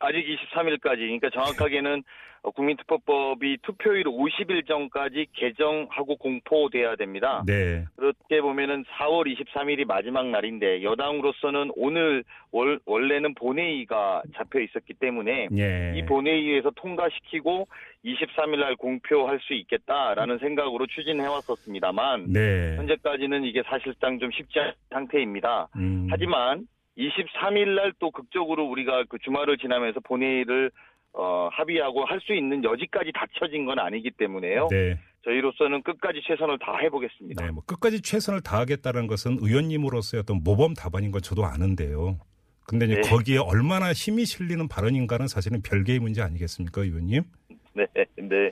아직 0.00 0.26
23일까지, 0.26 0.98
그러니까 0.98 1.30
정확하게는 1.30 2.02
어, 2.42 2.50
국민투표법이 2.52 3.58
투표일 3.62 4.04
50일 4.04 4.66
전까지 4.66 5.26
개정하고 5.34 6.16
공포돼야 6.16 6.96
됩니다. 6.96 7.42
네. 7.46 7.84
그렇게 7.96 8.40
보면은 8.40 8.84
4월 8.84 9.26
23일이 9.26 9.84
마지막 9.86 10.26
날인데 10.26 10.82
여당으로서는 10.82 11.72
오늘 11.76 12.24
월, 12.50 12.80
원래는 12.86 13.34
본회의가 13.34 14.22
잡혀 14.36 14.60
있었기 14.60 14.94
때문에 14.94 15.48
예. 15.56 15.92
이 15.94 16.02
본회의에서 16.06 16.70
통과시키고 16.76 17.68
23일 18.04 18.60
날 18.60 18.76
공표할 18.76 19.38
수 19.40 19.52
있겠다라는 19.52 20.38
생각으로 20.38 20.86
추진해 20.86 21.26
왔었습니다만 21.26 22.32
네. 22.32 22.76
현재까지는 22.76 23.44
이게 23.44 23.62
사실상 23.66 24.18
좀 24.18 24.30
쉽지 24.30 24.58
않은 24.60 24.72
상태입니다. 24.90 25.68
음. 25.76 26.08
하지만 26.10 26.66
23일 27.08 27.74
날 27.74 27.92
또 27.98 28.10
극적으로 28.10 28.64
우리가 28.66 29.04
그 29.08 29.18
주말을 29.18 29.58
지나면서 29.58 30.00
본회의를 30.00 30.70
어, 31.12 31.48
합의하고 31.52 32.04
할 32.04 32.20
수 32.20 32.34
있는 32.34 32.62
여지까지 32.62 33.10
닫혀진 33.12 33.64
건 33.66 33.78
아니기 33.78 34.10
때문에요. 34.12 34.68
네. 34.70 34.98
저희로서는 35.24 35.82
끝까지 35.82 36.20
최선을 36.26 36.58
다해 36.58 36.88
보겠습니다. 36.88 37.44
네, 37.44 37.50
뭐 37.50 37.62
끝까지 37.66 38.00
최선을 38.00 38.42
다하겠다는 38.42 39.06
것은 39.06 39.38
의원님으로서의 39.40 40.20
어떤 40.22 40.42
모범 40.42 40.74
답안인 40.74 41.10
건 41.10 41.20
저도 41.20 41.44
아는데요. 41.44 42.18
근데 42.66 42.86
이제 42.86 42.94
네. 42.96 43.00
거기에 43.02 43.38
얼마나 43.38 43.92
힘이 43.92 44.24
실리는 44.24 44.68
발언인가는 44.68 45.26
사실은 45.26 45.60
별개의 45.62 45.98
문제 45.98 46.22
아니겠습니까, 46.22 46.82
의원님? 46.82 47.22
네, 47.74 47.86
네. 48.16 48.50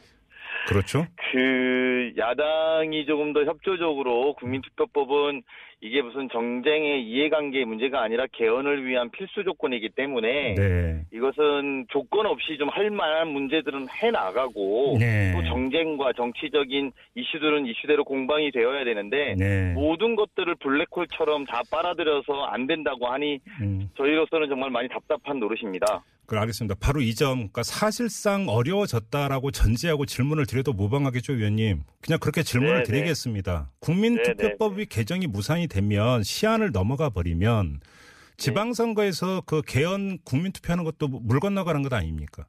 그렇죠? 0.66 1.06
그 1.32 2.12
야당이 2.18 3.06
조금 3.06 3.32
더 3.32 3.44
협조적으로 3.44 4.34
국민투표법은 4.34 5.42
이게 5.80 6.02
무슨 6.02 6.28
정쟁의 6.28 7.04
이해관계 7.04 7.64
문제가 7.64 8.02
아니라 8.02 8.26
개헌을 8.32 8.84
위한 8.84 9.10
필수 9.10 9.44
조건이기 9.44 9.90
때문에 9.90 10.54
네. 10.54 11.02
이것은 11.12 11.86
조건 11.88 12.26
없이 12.26 12.56
좀 12.58 12.68
할 12.68 12.90
만한 12.90 13.28
문제들은 13.28 13.86
해 13.88 14.10
나가고 14.10 14.98
네. 15.00 15.32
또 15.32 15.42
정쟁과 15.44 16.12
정치적인 16.12 16.92
이슈들은 17.14 17.66
이슈대로 17.66 18.04
공방이 18.04 18.50
되어야 18.50 18.84
되는데 18.84 19.34
네. 19.38 19.72
모든 19.72 20.14
것들을 20.16 20.54
블랙홀처럼 20.56 21.46
다 21.46 21.62
빨아들여서 21.70 22.44
안 22.44 22.66
된다고 22.66 23.06
하니 23.06 23.40
음, 23.60 23.88
저희로서는 23.96 24.48
정말 24.48 24.70
많이 24.70 24.88
답답한 24.88 25.40
노릇입니다. 25.40 26.04
그 26.28 26.36
알겠습니다. 26.38 26.74
바로 26.78 27.00
이 27.00 27.14
점, 27.14 27.36
그러니까 27.36 27.62
사실상 27.62 28.50
어려워졌다라고 28.50 29.50
전제하고 29.50 30.04
질문을 30.04 30.44
드려도 30.44 30.74
무방하겠죠, 30.74 31.32
의원님. 31.32 31.84
그냥 32.02 32.20
그렇게 32.20 32.42
질문을 32.42 32.74
네, 32.74 32.82
네. 32.82 32.84
드리겠습니다. 32.84 33.70
국민투표법이 33.80 34.86
개정이 34.86 35.26
무산이 35.26 35.68
되면 35.68 36.22
시한을 36.22 36.70
넘어가 36.72 37.08
버리면 37.08 37.80
지방선거에서 38.36 39.40
그 39.46 39.62
개헌 39.66 40.18
국민투표하는 40.26 40.84
것도 40.84 41.08
물 41.08 41.40
건너가는 41.40 41.80
것 41.82 41.94
아닙니까? 41.94 42.44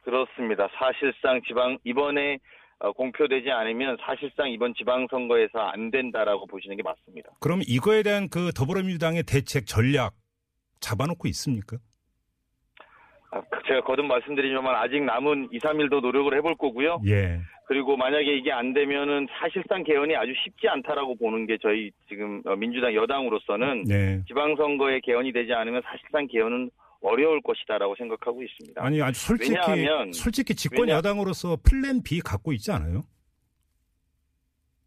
그렇습니다. 0.00 0.66
사실상 0.76 1.40
지방 1.46 1.78
이번에 1.84 2.38
어, 2.80 2.90
공표되지 2.90 3.48
않으면 3.48 3.96
사실상 4.04 4.50
이번 4.50 4.74
지방선거에서 4.74 5.56
안 5.56 5.92
된다라고 5.92 6.48
보시는 6.48 6.76
게 6.76 6.82
맞습니다. 6.82 7.30
그럼 7.38 7.60
이거에 7.64 8.02
대한 8.02 8.28
그 8.28 8.50
더불어민주당의 8.52 9.22
대책 9.22 9.68
전략 9.68 10.14
잡아놓고 10.80 11.28
있습니까? 11.28 11.76
아, 13.32 13.40
그 13.50 13.60
제가 13.66 13.80
거듭 13.80 14.04
말씀드리지만 14.06 14.66
아직 14.76 15.02
남은 15.02 15.48
2, 15.52 15.58
3일도 15.58 16.00
노력을 16.02 16.32
해볼 16.36 16.54
거고요. 16.56 17.00
예. 17.06 17.40
그리고 17.66 17.96
만약에 17.96 18.36
이게 18.36 18.52
안 18.52 18.74
되면은 18.74 19.26
사실상 19.40 19.82
개헌이 19.82 20.14
아주 20.14 20.32
쉽지 20.44 20.68
않다라고 20.68 21.16
보는 21.16 21.46
게 21.46 21.56
저희 21.62 21.90
지금 22.08 22.42
어, 22.44 22.54
민주당 22.56 22.94
여당으로서는 22.94 23.84
네. 23.84 24.22
지방선거에 24.28 25.00
개헌이 25.00 25.32
되지 25.32 25.52
않으면 25.54 25.80
사실상 25.84 26.26
개헌은 26.26 26.70
어려울 27.00 27.40
것이다라고 27.42 27.96
생각하고 27.96 28.42
있습니다. 28.42 28.84
아니 28.84 29.00
아주 29.00 29.18
솔직히 29.18 29.56
왜냐하면- 29.56 30.12
솔직히 30.12 30.54
집권 30.54 30.82
왜냐- 30.88 30.96
야당으로서 30.98 31.56
플랜 31.64 32.02
B 32.02 32.20
갖고 32.20 32.52
있지 32.52 32.70
않아요? 32.70 33.00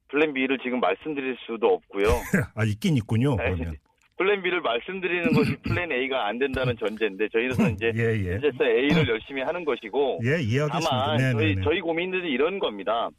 플랜 0.09 0.33
B를 0.33 0.57
지금 0.59 0.79
말씀드릴 0.79 1.35
수도 1.45 1.67
없고요. 1.67 2.05
아 2.55 2.63
있긴 2.63 2.95
있군요. 2.97 3.35
네. 3.37 3.45
그러면. 3.55 3.75
플랜 4.17 4.41
B를 4.41 4.61
말씀드리는 4.61 5.33
것이 5.33 5.55
플랜 5.57 5.91
A가 5.91 6.27
안 6.27 6.39
된다는 6.39 6.75
전제인데 6.77 7.27
저희는 7.29 7.73
이제 7.73 7.91
예 7.95 8.25
예. 8.25 8.33
현재서 8.33 8.65
A를 8.65 9.07
열심히 9.09 9.41
하는 9.41 9.65
것이고 9.65 10.19
예 10.23 10.41
이해하겠습니다. 10.41 10.79
다만 10.89 11.17
네, 11.17 11.31
저희 11.33 11.45
네, 11.47 11.55
네. 11.55 11.61
저희 11.63 11.81
고민들이 11.81 12.31
이런 12.31 12.59
겁니다. 12.59 13.09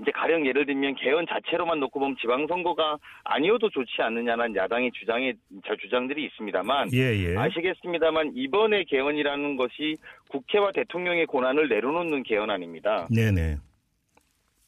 이제 0.00 0.10
가령 0.12 0.46
예를 0.46 0.64
들면 0.64 0.94
개헌 0.96 1.26
자체로만 1.28 1.78
놓고 1.78 2.00
보면 2.00 2.16
지방선거가 2.20 2.96
아니어도 3.22 3.68
좋지 3.68 4.00
않느냐는 4.00 4.56
야당의 4.56 4.90
주장의 4.98 5.34
자 5.66 5.76
주장들이 5.78 6.24
있습니다만 6.24 6.88
예 6.94 7.14
예. 7.16 7.36
아시겠습니다만 7.36 8.32
이번에 8.34 8.84
개헌이라는 8.84 9.56
것이 9.56 9.96
국회와 10.30 10.72
대통령의 10.72 11.26
권한을 11.26 11.68
내려놓는 11.68 12.22
개헌안입니다. 12.22 13.08
네네. 13.14 13.56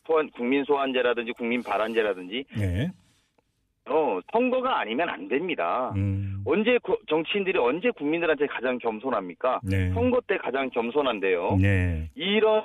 소환, 0.07 0.29
국민 0.31 0.65
소환제라든지 0.65 1.33
국민 1.33 1.63
발안제라든지 1.63 2.45
네. 2.59 2.91
어, 3.89 4.21
선거가 4.33 4.81
아니면 4.81 5.09
안 5.09 5.29
됩니다. 5.29 5.93
음. 5.97 6.43
언제 6.45 6.79
구- 6.83 6.99
정치인들이 7.09 7.59
언제 7.59 7.91
국민들한테 7.91 8.47
가장 8.47 8.79
겸손합니까? 8.79 9.61
네. 9.65 9.91
선거 9.91 10.21
때 10.27 10.37
가장 10.39 10.71
겸손한데요. 10.71 11.57
네. 11.61 12.09
이런 12.15 12.65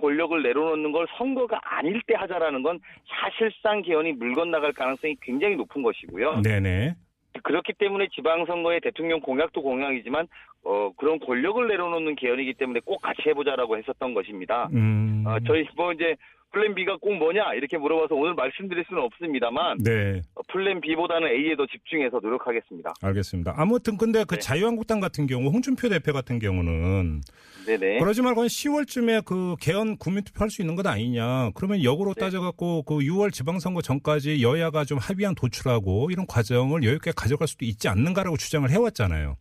권력을 0.00 0.40
내려놓는 0.42 0.92
걸 0.92 1.06
선거가 1.16 1.58
아닐 1.62 2.00
때 2.06 2.14
하자라는 2.14 2.62
건 2.62 2.78
사실상 3.08 3.82
개헌이 3.82 4.12
물 4.12 4.34
건나갈 4.34 4.72
가능성이 4.72 5.16
굉장히 5.22 5.56
높은 5.56 5.82
것이고요. 5.82 6.42
네네. 6.42 6.94
그렇기 7.42 7.72
때문에 7.74 8.08
지방선거의 8.14 8.80
대통령 8.80 9.20
공약도 9.20 9.62
공약이지만 9.62 10.26
어, 10.64 10.90
그런 10.96 11.18
권력을 11.20 11.66
내려놓는 11.66 12.16
개헌이기 12.16 12.54
때문에 12.54 12.80
꼭 12.84 13.00
같이 13.00 13.22
해보자라고 13.26 13.76
했었던 13.78 14.14
것입니다. 14.14 14.68
음. 14.72 15.24
어, 15.26 15.36
저희 15.46 15.66
뭐 15.76 15.92
이제 15.92 16.16
플랜 16.52 16.74
B가 16.74 16.96
꼭 16.98 17.14
뭐냐 17.16 17.54
이렇게 17.54 17.76
물어봐서 17.76 18.14
오늘 18.14 18.34
말씀드릴 18.34 18.84
수는 18.88 19.02
없습니다만 19.02 19.78
네. 19.84 20.22
어, 20.34 20.40
플랜 20.48 20.80
B보다는 20.80 21.28
A에 21.28 21.56
더 21.56 21.66
집중해서 21.66 22.20
노력하겠습니다. 22.22 22.94
알겠습니다. 23.02 23.54
아무튼 23.56 23.96
근데 23.96 24.24
그 24.24 24.36
네. 24.36 24.40
자유한국당 24.40 25.00
같은 25.00 25.26
경우 25.26 25.50
홍준표 25.50 25.88
대표 25.88 26.12
같은 26.12 26.38
경우는 26.38 27.20
네네. 27.66 27.98
그러지 27.98 28.22
말고 28.22 28.42
한 28.42 28.46
10월쯤에 28.48 29.24
그 29.24 29.56
개헌 29.60 29.98
국민투표 29.98 30.40
할 30.42 30.50
수 30.50 30.62
있는 30.62 30.76
것 30.76 30.86
아니냐. 30.86 31.50
그러면 31.54 31.82
역으로 31.82 32.14
네. 32.14 32.20
따져갖고 32.20 32.84
그 32.84 32.94
6월 32.98 33.32
지방선거 33.32 33.82
전까지 33.82 34.40
여야가 34.42 34.84
좀 34.84 34.98
합의안 34.98 35.34
도출하고 35.34 36.10
이런 36.12 36.26
과정을 36.26 36.84
여유 36.84 36.94
있게 36.94 37.10
가져갈 37.14 37.48
수도 37.48 37.64
있지 37.64 37.88
않는가라고 37.88 38.36
주장을 38.36 38.70
해왔잖아요. 38.70 39.36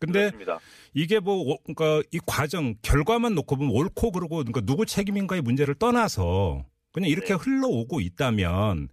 근데 0.00 0.30
그렇습니다. 0.30 0.58
이게 0.94 1.20
뭐 1.20 1.36
오- 1.36 1.58
그러니까 1.62 2.06
이 2.12 2.18
과정 2.26 2.74
결과만 2.82 3.34
놓고 3.34 3.56
보면 3.56 3.72
옳고 3.74 4.12
그르고 4.12 4.36
그러니까 4.36 4.60
누구 4.62 4.86
책임인가의 4.86 5.42
문제를 5.42 5.74
떠나서 5.74 6.64
그냥 6.92 7.08
이렇게 7.08 7.28
네. 7.28 7.34
흘러오고 7.34 8.00
있다면 8.00 8.88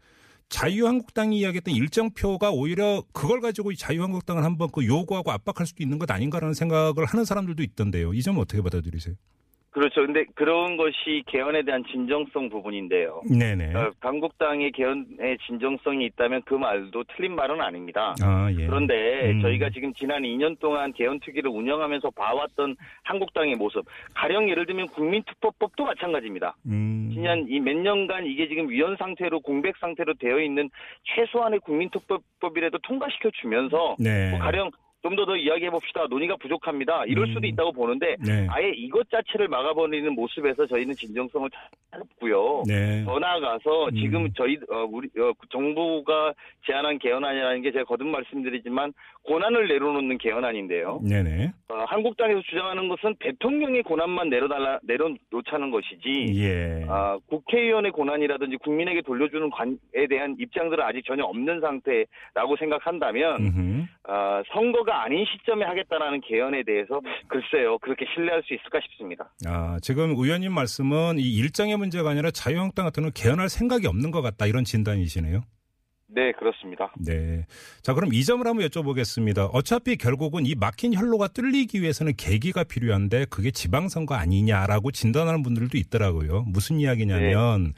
자유한국당이 0.49 1.39
이야기했던 1.39 1.73
일정표가 1.73 2.51
오히려 2.51 3.03
그걸 3.11 3.41
가지고 3.41 3.71
이 3.71 3.75
자유한국당을 3.75 4.43
한번 4.43 4.69
그 4.71 4.85
요구하고 4.85 5.31
압박할 5.31 5.67
수도 5.67 5.83
있는 5.83 5.99
것 5.99 6.09
아닌가라는 6.09 6.53
생각을 6.53 7.05
하는 7.05 7.25
사람들도 7.25 7.63
있던데요. 7.63 8.13
이 8.13 8.21
점은 8.21 8.41
어떻게 8.41 8.61
받아들이세요? 8.61 9.15
그렇죠. 9.71 10.05
근데 10.05 10.25
그런 10.33 10.75
것이 10.75 11.23
개헌에 11.27 11.61
대한 11.63 11.83
진정성 11.91 12.49
부분인데요. 12.49 13.21
네네. 13.29 13.75
어, 13.75 13.91
강국당의 13.99 14.71
개헌에 14.71 15.37
진정성이 15.45 16.05
있다면 16.05 16.41
그 16.45 16.55
말도 16.55 17.03
틀린 17.15 17.35
말은 17.35 17.61
아닙니다. 17.61 18.15
아 18.23 18.49
예. 18.57 18.65
그런데 18.65 19.31
음. 19.31 19.41
저희가 19.41 19.69
지금 19.69 19.93
지난 19.93 20.23
2년 20.23 20.57
동안 20.59 20.93
개헌특위를 20.93 21.51
운영하면서 21.51 22.09
봐왔던 22.11 22.75
한국당의 23.03 23.55
모습, 23.55 23.85
가령 24.15 24.49
예를 24.49 24.65
들면 24.65 24.87
국민투표법도 24.87 25.83
마찬가지입니다. 25.83 26.55
음. 26.65 27.11
지난 27.13 27.45
이 27.47 27.59
몇 27.59 27.75
년간 27.75 28.25
이게 28.25 28.47
지금 28.47 28.69
위헌 28.69 28.95
상태로 28.97 29.41
공백 29.41 29.75
상태로 29.77 30.13
되어 30.15 30.39
있는 30.39 30.69
최소한의 31.03 31.59
국민투표법이라도 31.59 32.77
통과시켜 32.79 33.29
주면서 33.41 33.95
네. 33.99 34.29
뭐 34.31 34.39
가령 34.39 34.71
좀 35.07 35.15
더 35.15 35.25
더 35.25 35.35
이야기해 35.35 35.69
봅시다. 35.69 36.05
논의가 36.09 36.35
부족합니다. 36.37 37.03
이럴 37.05 37.27
음. 37.27 37.33
수도 37.33 37.47
있다고 37.47 37.71
보는데 37.71 38.15
네. 38.25 38.45
아예 38.49 38.69
이것 38.75 39.09
자체를 39.09 39.47
막아버리는 39.47 40.13
모습에서 40.13 40.65
저희는 40.67 40.95
진정성을 40.95 41.49
찾고요. 41.91 42.63
네. 42.67 43.03
더 43.05 43.17
나아가서 43.19 43.85
음. 43.89 43.95
지금 43.95 44.27
저희 44.35 44.57
어, 44.69 44.85
우리 44.89 45.07
어, 45.19 45.31
정부가 45.49 46.33
제안한 46.65 46.99
개헌안이라는 46.99 47.61
게 47.61 47.71
제가 47.71 47.85
거듭 47.85 48.07
말씀드리지만 48.07 48.93
권한을 49.25 49.67
내려놓는 49.67 50.17
개헌안인데요. 50.17 51.01
네네. 51.07 51.51
어, 51.69 51.83
한국당에서 51.87 52.41
주장하는 52.41 52.87
것은 52.87 53.15
대통령의 53.19 53.83
권한만 53.83 54.29
내려달라 54.29 54.79
내려놓자는 54.83 55.71
것이지 55.71 56.33
예. 56.35 56.85
아, 56.87 57.17
국회의원의 57.27 57.91
권한이라든지 57.91 58.57
국민에게 58.57 59.01
돌려주는 59.01 59.49
관에 59.49 59.75
대한 60.09 60.35
입장들은 60.39 60.83
아직 60.83 61.05
전혀 61.05 61.23
없는 61.23 61.59
상태라고 61.61 62.55
생각한다면. 62.59 63.87
아, 64.09 64.41
선거가 64.53 64.96
아닌 65.03 65.25
시점에 65.25 65.65
하겠다라는 65.65 66.21
개헌에 66.21 66.63
대해서 66.63 67.01
글쎄요 67.27 67.77
그렇게 67.79 68.05
신뢰할 68.13 68.43
수 68.43 68.53
있을까 68.53 68.79
싶습니다. 68.81 69.31
아, 69.45 69.77
지금 69.81 70.11
의원님 70.17 70.53
말씀은 70.53 71.19
이 71.19 71.35
일정의 71.35 71.77
문제가 71.77 72.11
아니라 72.11 72.31
자유한국당 72.31 72.85
같은 72.85 73.01
경우는 73.01 73.13
개헌할 73.13 73.49
생각이 73.49 73.87
없는 73.87 74.11
것 74.11 74.21
같다 74.21 74.45
이런 74.45 74.63
진단이시네요. 74.63 75.41
네 76.09 76.31
그렇습니다. 76.31 76.93
네. 77.05 77.45
자, 77.81 77.93
그럼 77.93 78.13
이 78.13 78.23
점을 78.23 78.45
한번 78.45 78.65
여쭤보겠습니다. 78.65 79.49
어차피 79.53 79.97
결국은 79.97 80.45
이 80.45 80.55
막힌 80.55 80.93
혈로가 80.93 81.27
뚫리기 81.27 81.81
위해서는 81.81 82.13
계기가 82.15 82.63
필요한데 82.63 83.25
그게 83.29 83.51
지방선거 83.51 84.15
아니냐라고 84.15 84.91
진단하는 84.91 85.43
분들도 85.43 85.77
있더라고요. 85.77 86.45
무슨 86.47 86.79
이야기냐면 86.79 87.73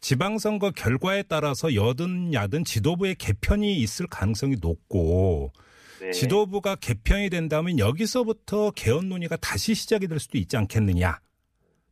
지방선거 0.00 0.70
결과에 0.70 1.24
따라서 1.24 1.74
여든 1.74 2.32
야든 2.32 2.64
지도부의 2.64 3.16
개편이 3.16 3.74
있을 3.74 4.06
가능성이 4.06 4.56
높고 4.60 5.50
네. 5.54 5.62
지도부가 6.12 6.76
개편이 6.76 7.30
된다면 7.30 7.78
여기서부터 7.78 8.70
개헌 8.72 9.08
논의가 9.08 9.36
다시 9.36 9.74
시작이 9.74 10.06
될 10.08 10.18
수도 10.18 10.38
있지 10.38 10.56
않겠느냐. 10.56 11.18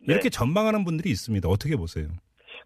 이렇게 0.03 0.25
네. 0.25 0.31
전망하는 0.31 0.85
분들이 0.85 1.11
있습니다. 1.11 1.49
어떻게 1.49 1.77
보세요? 1.77 2.09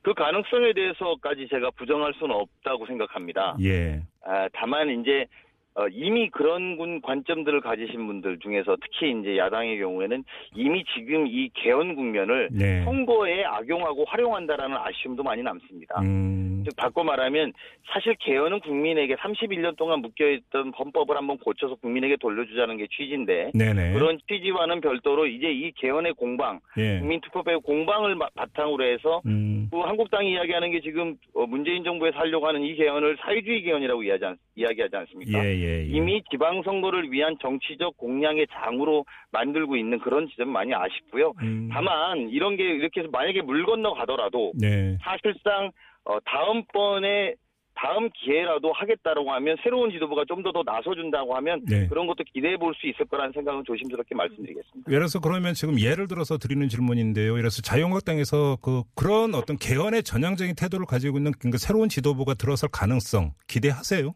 그 0.03 0.13
가능성에 0.13 0.75
대해서까지 0.75 1.49
제가 1.51 1.71
부정할 1.73 2.13
수는 2.19 2.35
없다고 2.35 2.87
생각합니다. 2.87 3.57
예. 3.63 4.03
아, 4.23 4.49
다만 4.53 5.01
이제 5.01 5.27
어, 5.77 5.87
이미 5.91 6.31
그런 6.31 6.77
군 6.77 7.01
관점들을 7.01 7.61
가지신 7.61 8.07
분들 8.07 8.39
중에서 8.39 8.77
특히 8.81 9.11
이제 9.19 9.37
야당의 9.37 9.79
경우에는 9.79 10.23
이미 10.55 10.85
지금 10.95 11.27
이 11.27 11.51
개헌 11.55 11.97
국면을 11.97 12.49
네. 12.53 12.85
선거에 12.85 13.43
악용하고 13.45 14.05
활용한다라는 14.07 14.77
아쉬움도 14.77 15.23
많이 15.25 15.43
남습니다. 15.43 16.01
음. 16.01 16.63
즉 16.65 16.75
바꿔 16.77 17.05
말하면 17.05 17.53
사실 17.93 18.15
개헌은 18.21 18.61
국민에게 18.61 19.17
31년 19.17 19.77
동안 19.77 20.01
묶여있던 20.01 20.73
헌법을 20.79 21.15
한번 21.17 21.37
고쳐서 21.39 21.75
국민에게 21.75 22.17
돌려주자는 22.21 22.79
게 22.79 22.87
취지인데 22.87 23.51
네네. 23.53 23.93
그런 23.93 24.19
취지와는 24.29 24.81
별도로 24.81 25.27
이제 25.27 25.51
이 25.53 25.73
개헌의 25.73 26.15
공방, 26.15 26.61
예. 26.79 27.01
국민투표의 27.01 27.61
공방을 27.63 28.15
마- 28.15 28.31
바탕으로 28.35 28.83
해서 28.85 29.21
음. 29.27 29.69
그 29.71 29.79
한국당이 29.81 30.33
이야기하는 30.33 30.71
게 30.71 30.81
지금 30.81 31.17
어, 31.35 31.45
문재인 31.47 31.85
정부에서 31.85 32.17
하려고 32.19 32.47
하는 32.47 32.63
이 32.63 32.75
개헌을 32.77 33.19
사회주의 33.21 33.63
개헌이라고 33.63 34.03
이야기하지, 34.05 34.25
않, 34.25 34.37
이야기하지 34.57 34.97
않습니까? 34.97 35.45
예, 35.45 35.49
예, 35.59 35.64
예. 35.65 35.85
이미 35.87 36.23
지방선거를 36.31 37.11
위한 37.11 37.37
정치적 37.41 37.97
공략의 37.97 38.47
장으로 38.53 39.05
만들고 39.33 39.77
있는 39.77 39.99
그런 39.99 40.29
지점 40.29 40.51
많이 40.51 40.75
아쉽고요. 40.75 41.33
음. 41.43 41.69
다만 41.73 42.29
이런 42.31 42.57
게 42.57 42.65
이렇게 42.65 43.01
해서 43.01 43.11
만약에 43.11 43.43
물 43.43 43.65
건너 43.65 43.95
가더라도 43.95 44.53
네. 44.61 44.97
사실상 45.03 45.71
어, 46.05 46.19
다음번에 46.25 47.35
다음 47.77 48.09
기회라도 48.11 48.73
하겠다라고 48.73 49.33
하면 49.33 49.57
새로운 49.65 49.91
지도부가 49.91 50.25
좀 50.29 50.45
더 50.45 50.53
더 50.53 50.63
나서준다고 50.65 51.35
하면 51.35 51.61
네. 51.67 51.89
그런 51.89 52.07
것도 52.07 52.23
기대해 52.33 52.57
볼 52.57 52.73
수 52.75 52.87
있을 52.87 53.05
거라는 53.07 53.33
생각은 53.33 53.65
조심스럽게 53.67 54.15
말씀드리겠습니다. 54.15 54.89
예를 54.89 55.01
들어서 55.01 55.19
그러면 55.19 55.55
지금 55.55 55.81
예를 55.81 56.07
들어서 56.07 56.39
드리는 56.39 56.69
질문인데요. 56.69 57.33
예를 57.33 57.43
들어서 57.43 57.63
자유한국당에서 57.63 58.59
그 58.63 58.83
그런 58.95 59.35
어떤 59.35 59.57
개헌의 59.57 60.05
전향적인 60.05 60.55
태도를 60.55 60.87
가지고 60.87 61.19
있는 61.19 61.33
그 61.33 61.59
새로운 61.59 61.89
지도부가 61.89 62.35
들어설 62.35 62.69
가능성 62.73 63.33
기대하세요? 63.49 64.15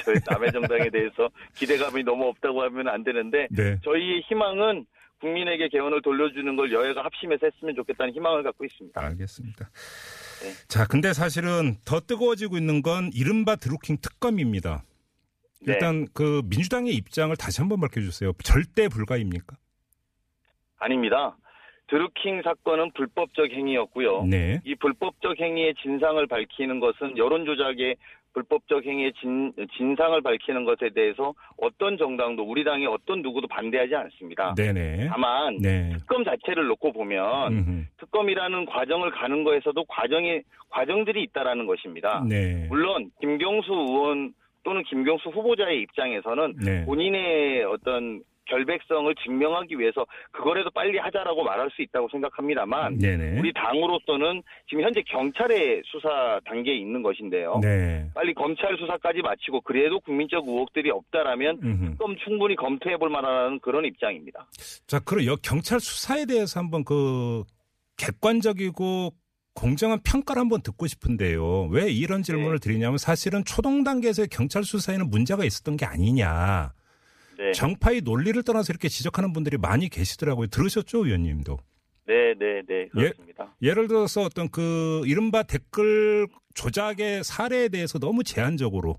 음, 0.00 0.04
저희 0.04 0.16
남의 0.28 0.52
정당에 0.52 0.90
대해서 0.90 1.28
기대감이 1.54 2.02
너무 2.02 2.28
없다고 2.28 2.62
하면 2.62 2.88
안 2.88 3.04
되는데 3.04 3.48
네. 3.50 3.78
저희의 3.82 4.22
희망은 4.28 4.86
국민에게 5.20 5.68
개헌을 5.68 6.02
돌려주는 6.02 6.56
걸 6.56 6.72
여야가 6.72 7.04
합심해서 7.04 7.46
했으면 7.46 7.74
좋겠다는 7.74 8.14
희망을 8.14 8.42
갖고 8.42 8.64
있습니다. 8.64 9.00
알겠습니다. 9.00 9.70
네. 10.42 10.50
자, 10.68 10.86
근데 10.86 11.12
사실은 11.12 11.76
더 11.84 12.00
뜨거워지고 12.00 12.56
있는 12.56 12.82
건 12.82 13.10
이른바 13.14 13.56
드루킹 13.56 13.98
특검입니다. 14.00 14.82
네. 15.62 15.74
일단 15.74 16.06
그 16.14 16.40
민주당의 16.46 16.94
입장을 16.94 17.34
다시 17.36 17.60
한번 17.60 17.80
밝혀주세요. 17.80 18.32
절대 18.42 18.88
불가입니까? 18.88 19.56
아닙니다. 20.78 21.36
드루킹 21.88 22.42
사건은 22.42 22.92
불법적 22.92 23.50
행위였고요. 23.50 24.24
네. 24.24 24.60
이 24.64 24.74
불법적 24.76 25.38
행위의 25.38 25.74
진상을 25.82 26.24
밝히는 26.26 26.80
것은 26.80 27.18
여론조작의 27.18 27.96
불법적 28.32 28.84
행위의 28.84 29.12
진, 29.20 29.52
진상을 29.76 30.20
밝히는 30.22 30.64
것에 30.64 30.90
대해서 30.94 31.34
어떤 31.56 31.98
정당도 31.98 32.42
우리 32.44 32.64
당의 32.64 32.86
어떤 32.86 33.22
누구도 33.22 33.48
반대하지 33.48 33.94
않습니다. 33.94 34.54
네네. 34.54 35.08
다만 35.10 35.56
네. 35.58 35.90
특검 35.92 36.24
자체를 36.24 36.66
놓고 36.68 36.92
보면 36.92 37.52
음흠. 37.52 37.84
특검이라는 37.98 38.66
과정을 38.66 39.10
가는 39.10 39.44
거에서도 39.44 39.84
과정에 39.84 40.42
과정들이 40.68 41.22
있다라는 41.24 41.66
것입니다. 41.66 42.24
네. 42.28 42.66
물론 42.68 43.10
김경수 43.20 43.72
의원 43.72 44.32
또는 44.62 44.82
김경수 44.84 45.30
후보자의 45.30 45.80
입장에서는 45.82 46.54
네. 46.62 46.84
본인의 46.84 47.64
어떤 47.64 48.22
결백성을 48.50 49.14
증명하기 49.24 49.78
위해서 49.78 50.04
그거라도 50.32 50.70
빨리 50.70 50.98
하자라고 50.98 51.44
말할 51.44 51.70
수 51.70 51.82
있다고 51.82 52.08
생각합니다만 52.10 52.98
네네. 52.98 53.38
우리 53.38 53.52
당으로서는 53.52 54.42
지금 54.68 54.84
현재 54.84 55.02
경찰의 55.06 55.82
수사 55.86 56.40
단계에 56.44 56.74
있는 56.76 57.02
것인데요. 57.02 57.60
네. 57.62 58.06
빨리 58.14 58.34
검찰 58.34 58.76
수사까지 58.76 59.22
마치고 59.22 59.60
그래도 59.62 60.00
국민적 60.00 60.46
의혹들이 60.46 60.90
없다라면. 60.90 61.60
특검 62.00 62.16
충분히 62.24 62.56
검토해 62.56 62.96
볼 62.96 63.10
만한 63.10 63.60
그런 63.60 63.84
입장입니다. 63.84 64.46
자, 64.86 64.98
그럼 65.00 65.24
여 65.26 65.36
경찰 65.36 65.80
수사에 65.80 66.24
대해서 66.26 66.60
한번 66.60 66.84
그 66.84 67.44
객관적이고 67.96 69.12
공정한 69.54 70.00
평가를 70.02 70.40
한번 70.40 70.62
듣고 70.62 70.86
싶은데요. 70.86 71.68
왜 71.70 71.90
이런 71.90 72.22
질문을 72.22 72.60
드리냐면 72.60 72.98
사실은 72.98 73.44
초동 73.44 73.84
단계에서의 73.84 74.28
경찰 74.28 74.64
수사에는 74.64 75.10
문제가 75.10 75.44
있었던 75.44 75.76
게 75.76 75.84
아니냐. 75.84 76.72
네. 77.40 77.52
정파의 77.52 78.02
논리를 78.02 78.40
떠나서 78.42 78.70
이렇게 78.72 78.88
지적하는 78.90 79.32
분들이 79.32 79.56
많이 79.56 79.88
계시더라고요. 79.88 80.48
들으셨죠, 80.48 81.06
의원님도? 81.06 81.58
네, 82.06 82.34
네, 82.38 82.62
네. 82.68 82.88
그렇습니다. 82.88 83.54
예 83.62 83.72
를 83.72 83.88
들어서 83.88 84.22
어떤 84.22 84.48
그 84.50 85.02
이른바 85.06 85.42
댓글 85.44 86.26
조작의 86.54 87.24
사례에 87.24 87.68
대해서 87.68 87.98
너무 87.98 88.24
제한적으로 88.24 88.98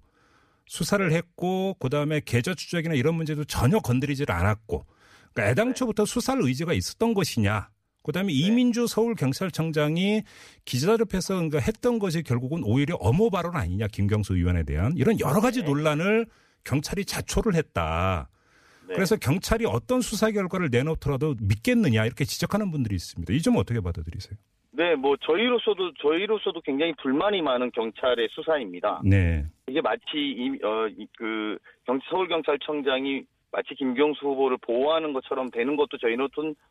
수사를 0.65 1.12
했고 1.12 1.75
그다음에 1.80 2.21
계좌 2.25 2.54
추적이나 2.56 2.95
이런 2.95 3.15
문제도 3.15 3.43
전혀 3.43 3.80
건드리질 3.80 4.32
않았고 4.32 4.86
그러니까 5.34 5.51
애당초부터 5.51 6.06
수사할 6.06 6.41
의지가 6.41 6.73
있었던 6.73 7.13
것이냐 7.13 7.69
그다음에 8.04 8.32
이민주 8.32 8.88
서울경찰청장이 8.88 10.23
기자협회에서 10.65 11.36
그러니까 11.36 11.60
했던 11.60 11.99
것이 11.99 12.23
결국은 12.23 12.63
오히려 12.63 12.95
엄호 12.95 13.30
발언 13.30 13.56
아니냐 13.58 13.88
김경수 13.88 14.36
의원에 14.38 14.63
대한 14.63 14.93
이런 14.95 15.19
여러 15.19 15.41
가지 15.41 15.62
논란을 15.63 16.25
경찰이 16.63 17.06
자초를 17.06 17.56
했다. 17.56 18.30
네. 18.88 18.95
그래서 18.95 19.15
경찰이 19.15 19.65
어떤 19.65 20.02
수사 20.02 20.32
결과를 20.32 20.69
내놓더라도 20.71 21.36
믿겠느냐 21.41 22.06
이렇게 22.06 22.26
지적하는 22.26 22.71
분들이 22.71 22.95
있습니다. 22.95 23.34
이 23.34 23.39
점 23.41 23.56
어떻게 23.58 23.80
받아들이세요? 23.80 24.38
네, 24.74 24.95
뭐 24.95 25.15
저희로서도 25.17 25.93
저희로서도 26.02 26.62
굉장히 26.62 26.93
불만이 27.02 27.41
많은 27.41 27.71
경찰의 27.71 28.30
수사입니다. 28.32 29.02
네. 29.04 29.45
이게 29.67 29.82
마치 29.82 30.04
이, 30.15 30.50
어, 30.63 30.88
이, 30.88 31.06
그 31.17 31.58
경, 31.86 32.00
서울 32.10 32.28
경찰청장이 32.30 33.24
마치 33.52 33.76
김경수 33.76 34.26
후보를 34.26 34.58
보호하는 34.62 35.12
것처럼 35.14 35.52
되는 35.52 35.76
것도 35.76 35.98
저희는 35.98 36.30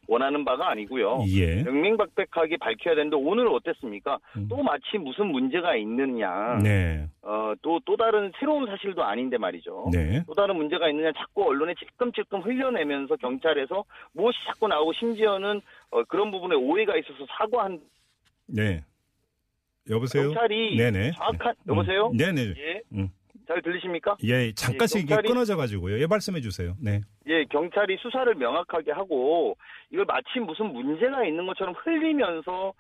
원하는 0.09 0.45
바가 0.45 0.71
아니고요. 0.71 1.25
예. 1.29 1.63
명명백백하게 1.63 2.57
밝혀야 2.57 2.95
되는데 2.95 3.17
오늘 3.17 3.49
어땠습니까? 3.49 4.19
음. 4.37 4.49
또 4.49 4.63
마치 4.63 4.97
무슨 4.99 5.27
문제가 5.27 5.77
있느냐. 5.77 6.59
네. 6.63 7.07
어, 7.23 7.53
또, 7.61 7.81
또 7.85 7.97
다른 7.97 8.33
새로운 8.39 8.67
사실도 8.67 9.05
아닌데 9.05 9.37
말이죠. 9.37 9.91
네. 9.93 10.23
또 10.27 10.33
다른 10.35 10.57
문제가 10.57 10.89
있느냐 10.89 11.13
자꾸 11.13 11.47
언론에 11.49 11.75
찔끔찔끔 11.75 12.41
흘려내면서 12.41 13.17
경찰에서 13.17 13.85
무엇이 14.13 14.39
자꾸 14.47 14.67
나오고 14.67 14.95
심지어는 14.95 15.61
어, 15.91 16.05
그런 16.05 16.31
부분에 16.31 16.55
오해가 16.55 16.97
있어서 16.97 17.27
사과한 17.39 17.81
네. 18.47 18.83
여보세요? 19.91 20.33
경찰이 20.33 20.77
네네. 20.77 21.13
정확한 21.13 21.55
여보세요? 21.69 22.07
음. 22.09 22.17
네네. 22.17 22.55
예, 22.57 22.81
음. 22.95 23.11
잘 23.51 23.61
들리십니까? 23.63 24.17
예, 24.23 24.53
잠깐씩 24.53 25.03
이게 25.03 25.17
끊어져 25.17 25.57
가지고요. 25.57 25.99
예, 25.99 26.07
말씀해 26.07 26.41
주세요. 26.41 26.75
네. 26.81 27.01
예, 27.27 27.45
경찰이 27.47 27.97
수사를 28.01 28.33
명확하게 28.37 28.93
하고 28.93 29.57
이걸 29.91 30.05
마치 30.05 30.39
무슨 30.39 30.73
문제가 30.73 31.25
있는 31.25 31.47
것처럼 31.47 31.75
흘리면서 31.77 32.73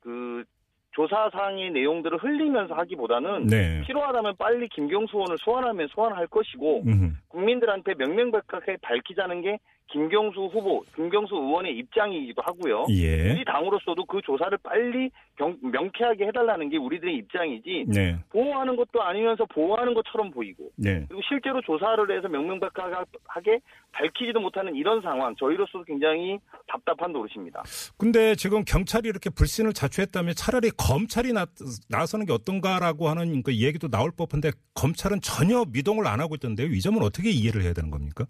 그 0.00 0.44
조사상의 0.92 1.72
내용들을 1.72 2.18
흘리면서 2.18 2.74
하기보다는 2.74 3.46
네. 3.48 3.82
필요하다면 3.84 4.36
빨리 4.36 4.68
김경수 4.68 5.16
의원을 5.16 5.38
소환하면 5.38 5.88
소환할 5.88 6.28
것이고 6.28 6.82
음흠. 6.86 7.12
국민들한테 7.28 7.94
명명백백하게 7.94 8.76
밝히자는 8.80 9.42
게 9.42 9.58
김경수 9.90 10.40
후보, 10.46 10.82
김경수 10.96 11.34
의원의 11.34 11.76
입장이기도 11.76 12.40
하고요. 12.42 12.86
예. 12.90 13.32
우리 13.32 13.44
당으로서도 13.44 14.04
그 14.06 14.20
조사를 14.22 14.56
빨리 14.62 15.10
경- 15.36 15.58
명쾌하게 15.60 16.26
해달라는 16.28 16.70
게 16.70 16.78
우리들의 16.78 17.14
입장이지 17.16 17.84
네. 17.88 18.16
보호하는 18.30 18.74
것도 18.76 19.02
아니면서 19.02 19.44
보호하는 19.46 19.92
것처럼 19.92 20.30
보이고 20.30 20.70
네. 20.76 21.04
그리고 21.08 21.20
실제로 21.28 21.60
조사를 21.60 22.16
해서 22.16 22.26
명명백백하게 22.28 23.60
밝히지도 23.92 24.40
못하는 24.40 24.74
이런 24.74 25.02
상황 25.02 25.34
저희로서도 25.36 25.84
굉장히 25.84 26.38
답답한 26.68 27.12
노릇입니다. 27.12 27.62
근데 27.98 28.34
지금 28.34 28.64
경찰이 28.64 29.08
이렇게 29.08 29.28
불신을 29.28 29.74
자초했다면 29.74 30.34
차라리 30.36 30.70
검찰이 30.70 31.32
나, 31.34 31.44
나서는 31.90 32.24
게 32.24 32.32
어떤가라고 32.32 33.08
하는 33.08 33.42
그 33.42 33.54
얘기도 33.54 33.88
나올 33.88 34.10
법한데 34.16 34.52
검찰은 34.74 35.20
전혀 35.20 35.64
미동을 35.70 36.06
안 36.06 36.20
하고 36.20 36.34
있던데요. 36.36 36.68
이 36.68 36.80
점은 36.80 37.02
어떻게 37.02 37.28
이해를 37.30 37.62
해야 37.62 37.74
되는 37.74 37.90
겁니까? 37.90 38.24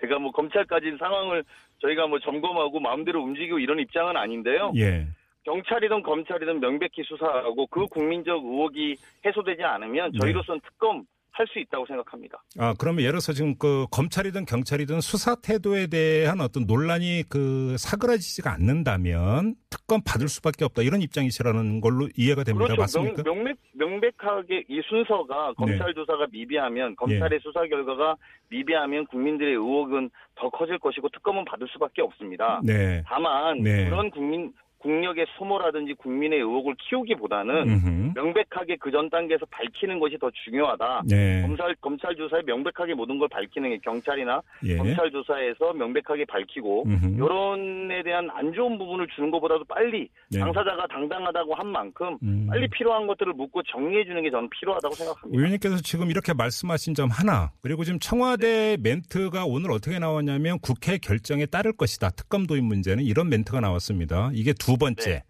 제가 0.00 0.18
뭐 0.18 0.30
검찰까지 0.32 0.96
상황을 0.98 1.44
저희가 1.80 2.06
뭐 2.06 2.18
점검하고 2.18 2.80
마음대로 2.80 3.22
움직이고 3.22 3.58
이런 3.58 3.78
입장은 3.78 4.16
아닌데요. 4.16 4.72
예. 4.76 5.06
경찰이든 5.44 6.02
검찰이든 6.02 6.60
명백히 6.60 7.02
수사하고 7.02 7.66
그 7.66 7.86
국민적 7.86 8.44
의혹이 8.44 8.96
해소되지 9.24 9.62
않으면 9.62 10.12
저희로서는 10.20 10.60
특검 10.60 11.04
할 11.32 11.46
수 11.46 11.58
있다고 11.58 11.86
생각합니다. 11.86 12.42
아, 12.58 12.74
그러면 12.78 13.00
예를 13.00 13.12
들어서 13.12 13.32
지금 13.32 13.56
그 13.56 13.86
검찰이든 13.90 14.44
경찰이든 14.44 15.00
수사 15.00 15.34
태도에 15.34 15.86
대한 15.86 16.40
어떤 16.40 16.66
논란이 16.66 17.24
그 17.28 17.76
사그라지지가 17.78 18.52
않는다면 18.52 19.54
특검 19.70 20.00
받을 20.04 20.28
수밖에 20.28 20.64
없다. 20.64 20.82
이런 20.82 21.00
입장이시라는 21.02 21.80
걸로 21.80 22.08
이해가 22.16 22.44
됩니다. 22.44 22.74
그렇죠. 22.74 22.80
맞습니까? 22.82 23.22
명, 23.22 23.44
명, 23.44 23.54
명백하게 23.72 24.64
이 24.68 24.80
순서가 24.88 25.54
검찰 25.54 25.92
조사가 25.94 26.26
미비하면 26.30 26.96
검찰의 26.96 27.40
수사 27.42 27.66
결과가 27.66 28.16
미비하면 28.48 29.06
국민들의 29.06 29.54
의혹은 29.54 30.10
더 30.34 30.50
커질 30.50 30.78
것이고 30.78 31.08
특검은 31.08 31.44
받을 31.44 31.66
수밖에 31.72 32.02
없습니다. 32.02 32.60
네. 32.64 33.02
다만 33.06 33.62
네. 33.62 33.86
그런 33.86 34.10
국민 34.10 34.52
국력의 34.82 35.26
소모라든지 35.38 35.94
국민의 35.94 36.38
의혹을 36.40 36.74
키우기보다는 36.78 37.54
음흠. 37.68 38.12
명백하게 38.14 38.76
그 38.76 38.92
전 38.92 39.08
단계에서 39.08 39.46
밝히는 39.50 39.98
것이 39.98 40.18
더 40.18 40.30
중요하다. 40.44 41.04
네. 41.08 41.40
검찰 41.40 41.74
검찰 41.80 42.14
조사에 42.14 42.42
명백하게 42.44 42.92
모든 42.92 43.18
걸 43.18 43.26
밝히는 43.28 43.70
게 43.70 43.78
경찰이나 43.82 44.42
예. 44.64 44.76
검찰 44.76 45.10
조사에서 45.10 45.72
명백하게 45.72 46.26
밝히고 46.26 46.84
음흠. 46.86 47.18
여론에 47.18 48.02
대한 48.02 48.28
안 48.34 48.52
좋은 48.52 48.76
부분을 48.76 49.06
주는 49.16 49.30
것보다도 49.30 49.64
빨리 49.64 50.08
네. 50.30 50.40
당사자가 50.40 50.86
당당하다고 50.88 51.54
한 51.54 51.66
만큼 51.68 52.18
음. 52.22 52.46
빨리 52.50 52.68
필요한 52.68 53.06
것들을 53.06 53.32
묻고 53.32 53.62
정리해 53.62 54.04
주는 54.04 54.22
게 54.22 54.30
저는 54.30 54.50
필요하다고 54.50 54.94
생각합니다. 54.94 55.38
의원님께서 55.38 55.76
지금 55.82 56.10
이렇게 56.10 56.34
말씀하신 56.34 56.92
점 56.94 57.08
하나, 57.10 57.50
그리고 57.62 57.84
지금 57.84 57.98
청와대 57.98 58.76
멘트가 58.82 59.46
오늘 59.46 59.70
어떻게 59.72 59.98
나왔냐면 59.98 60.58
국회 60.60 60.98
결정에 60.98 61.46
따를 61.46 61.72
것이다. 61.72 62.10
특검 62.10 62.46
도입 62.46 62.62
문제는 62.64 63.04
이런 63.04 63.30
멘트가 63.30 63.60
나왔습니다. 63.60 64.30
이게 64.34 64.52
두 64.52 64.71
번째. 64.76 65.10
네. 65.10 65.24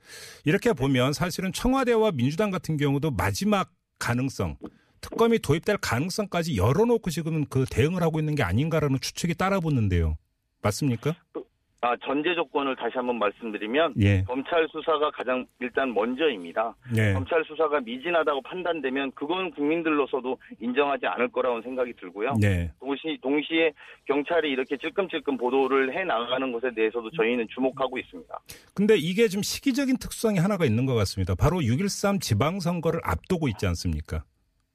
이렇게 0.44 0.72
보면 0.72 1.12
사실은 1.12 1.52
청와대와 1.52 2.12
민주당 2.12 2.50
같은 2.50 2.76
경우도 2.76 3.12
마지막 3.12 3.72
가능성, 3.98 4.56
특검이 5.00 5.38
도입될 5.38 5.78
가능성까지 5.78 6.56
열어놓고 6.56 7.10
지금 7.10 7.44
그 7.46 7.64
대응을 7.70 8.02
하고 8.02 8.18
있는 8.18 8.34
게 8.34 8.42
아닌가라는 8.42 8.98
추측이 9.00 9.34
따라붙는데요. 9.34 10.16
맞습니까? 10.62 11.14
아, 11.84 11.96
전제 12.04 12.32
조건을 12.36 12.76
다시 12.76 12.92
한번 12.94 13.18
말씀드리면 13.18 13.94
예. 13.98 14.22
검찰 14.22 14.68
수사가 14.70 15.10
가장 15.10 15.44
일단 15.58 15.92
먼저입니다. 15.92 16.76
네. 16.94 17.12
검찰 17.12 17.44
수사가 17.44 17.80
미진하다고 17.80 18.40
판단되면 18.42 19.10
그건 19.16 19.50
국민들로서도 19.50 20.38
인정하지 20.60 21.06
않을 21.06 21.32
거라고 21.32 21.60
생각이 21.62 21.92
들고요. 21.94 22.34
네. 22.40 22.70
동시, 22.78 23.18
동시에 23.20 23.72
경찰이 24.04 24.48
이렇게 24.48 24.76
찔끔찔끔 24.76 25.36
보도를 25.36 25.92
해 25.92 26.04
나가는 26.04 26.52
것에 26.52 26.72
대해서도 26.72 27.10
저희는 27.16 27.48
주목하고 27.52 27.98
있습니다. 27.98 28.40
근데 28.74 28.94
이게 28.96 29.26
좀 29.26 29.42
시기적인 29.42 29.96
특성이 29.96 30.38
하나가 30.38 30.64
있는 30.64 30.86
것 30.86 30.94
같습니다. 30.94 31.34
바로 31.34 31.58
6.13 31.58 32.20
지방선거를 32.20 33.00
앞두고 33.02 33.48
있지 33.48 33.66
않습니까? 33.66 34.22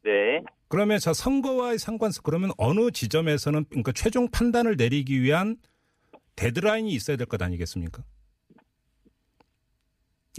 네. 0.03 0.41
그러면 0.67 0.99
저 0.99 1.13
선거와의 1.13 1.77
상관성 1.77 2.23
그러면 2.25 2.51
어느 2.57 2.91
지점에서는 2.91 3.63
그러니까 3.69 3.93
최종 3.93 4.29
판단을 4.29 4.75
내리기 4.77 5.21
위한 5.21 5.55
데드라인이 6.37 6.89
있어야 6.91 7.17
될 7.17 7.27
것 7.27 7.41
아니겠습니까? 7.41 8.03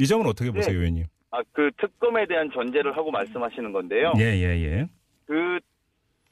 이 0.00 0.06
점은 0.06 0.26
어떻게 0.26 0.50
보세요, 0.50 0.72
네. 0.72 0.78
의원님? 0.78 1.04
아, 1.32 1.42
그 1.52 1.70
특검에 1.78 2.24
대한 2.26 2.50
전제를 2.52 2.96
하고 2.96 3.10
말씀하시는 3.10 3.72
건데요. 3.72 4.12
예, 4.18 4.22
예, 4.22 4.62
예. 4.64 4.86
그 5.26 5.58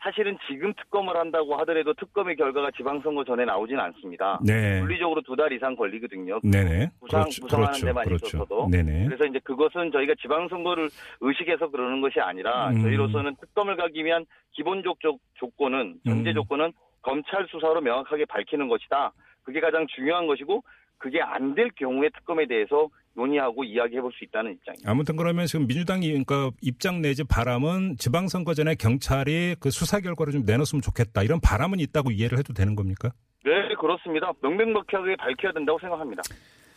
사실은 0.00 0.38
지금 0.48 0.72
특검을 0.74 1.16
한다고 1.16 1.56
하더라도 1.58 1.92
특검의 1.94 2.36
결과가 2.36 2.70
지방선거 2.76 3.24
전에 3.24 3.44
나오진 3.44 3.78
않습니다. 3.80 4.38
네. 4.46 4.80
물리적으로 4.80 5.20
두 5.22 5.34
달 5.34 5.52
이상 5.52 5.74
걸리거든요. 5.74 6.38
네네. 6.44 6.90
부상, 7.00 7.22
그렇죠. 7.22 7.42
부상하는 7.42 7.66
그렇죠. 7.72 7.86
데만 7.86 8.04
그렇죠. 8.04 8.26
있어서도. 8.28 8.68
네네. 8.70 9.06
그래서 9.06 9.24
이제 9.24 9.40
그것은 9.40 9.90
저희가 9.90 10.14
지방선거를 10.22 10.88
의식해서 11.20 11.68
그러는 11.70 12.00
것이 12.00 12.20
아니라 12.20 12.70
음. 12.70 12.82
저희로서는 12.82 13.34
특검을 13.40 13.76
가기 13.76 14.04
위한 14.04 14.24
기본적 14.52 15.00
조- 15.00 15.18
조건은 15.34 15.98
전제 16.06 16.30
음. 16.30 16.34
조건은 16.34 16.72
검찰 17.02 17.46
수사로 17.50 17.80
명확하게 17.80 18.26
밝히는 18.26 18.68
것이다. 18.68 19.12
그게 19.46 19.60
가장 19.60 19.86
중요한 19.94 20.26
것이고 20.26 20.62
그게 20.98 21.20
안 21.22 21.54
될 21.54 21.70
경우에 21.76 22.08
특검에 22.10 22.46
대해서 22.46 22.88
논의하고 23.14 23.64
이야기해 23.64 24.00
볼 24.00 24.10
수 24.12 24.24
있다는 24.24 24.52
입장입니다. 24.52 24.90
아무튼 24.90 25.16
그러면 25.16 25.46
지금 25.46 25.66
민주당이 25.66 26.08
그러니까 26.08 26.50
입장 26.60 27.00
내지 27.00 27.22
바람은 27.24 27.96
지방선거 27.98 28.54
전에 28.54 28.74
경찰이 28.74 29.56
그 29.60 29.70
수사 29.70 30.00
결과를 30.00 30.32
좀 30.32 30.42
내놨으면 30.44 30.82
좋겠다 30.82 31.22
이런 31.22 31.40
바람은 31.40 31.80
있다고 31.80 32.10
이해를 32.10 32.38
해도 32.38 32.52
되는 32.52 32.74
겁니까? 32.74 33.10
네, 33.44 33.52
그렇습니다. 33.80 34.32
명명백하게 34.42 35.16
밝혀야 35.16 35.52
된다고 35.52 35.78
생각합니다. 35.78 36.22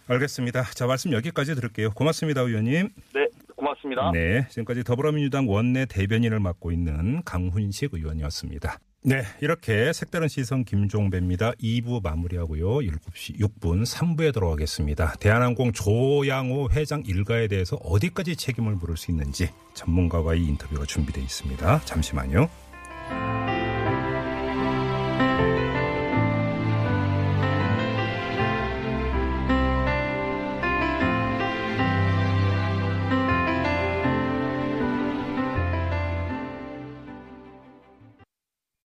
알겠습니다. 0.08 0.64
자 0.76 0.86
말씀 0.88 1.12
여기까지 1.12 1.56
들을게요. 1.56 1.92
고맙습니다, 1.92 2.42
의원님. 2.42 2.90
네, 3.14 3.28
고맙습니다. 3.56 4.12
네, 4.12 4.48
지금까지 4.50 4.84
더불어민주당 4.84 5.48
원내 5.50 5.86
대변인을 5.88 6.40
맡고 6.40 6.72
있는 6.72 7.22
강훈식 7.24 7.94
의원이었습니다. 7.94 8.78
네, 9.02 9.24
이렇게 9.40 9.94
색다른 9.94 10.28
시선 10.28 10.66
김종배입니다. 10.66 11.52
2부 11.54 12.04
마무리하고요. 12.04 12.80
7시 12.80 13.40
6분 13.40 13.86
3부에 13.86 14.34
들어가겠습니다. 14.34 15.16
대한항공 15.22 15.72
조양호 15.72 16.70
회장 16.72 17.02
일가에 17.06 17.48
대해서 17.48 17.78
어디까지 17.78 18.36
책임을 18.36 18.76
물을 18.76 18.98
수 18.98 19.12
있는지 19.12 19.50
전문가와의 19.74 20.44
인터뷰가 20.44 20.86
준비되어 20.86 21.24
있습니다. 21.24 21.82
잠시만요. 21.86 22.50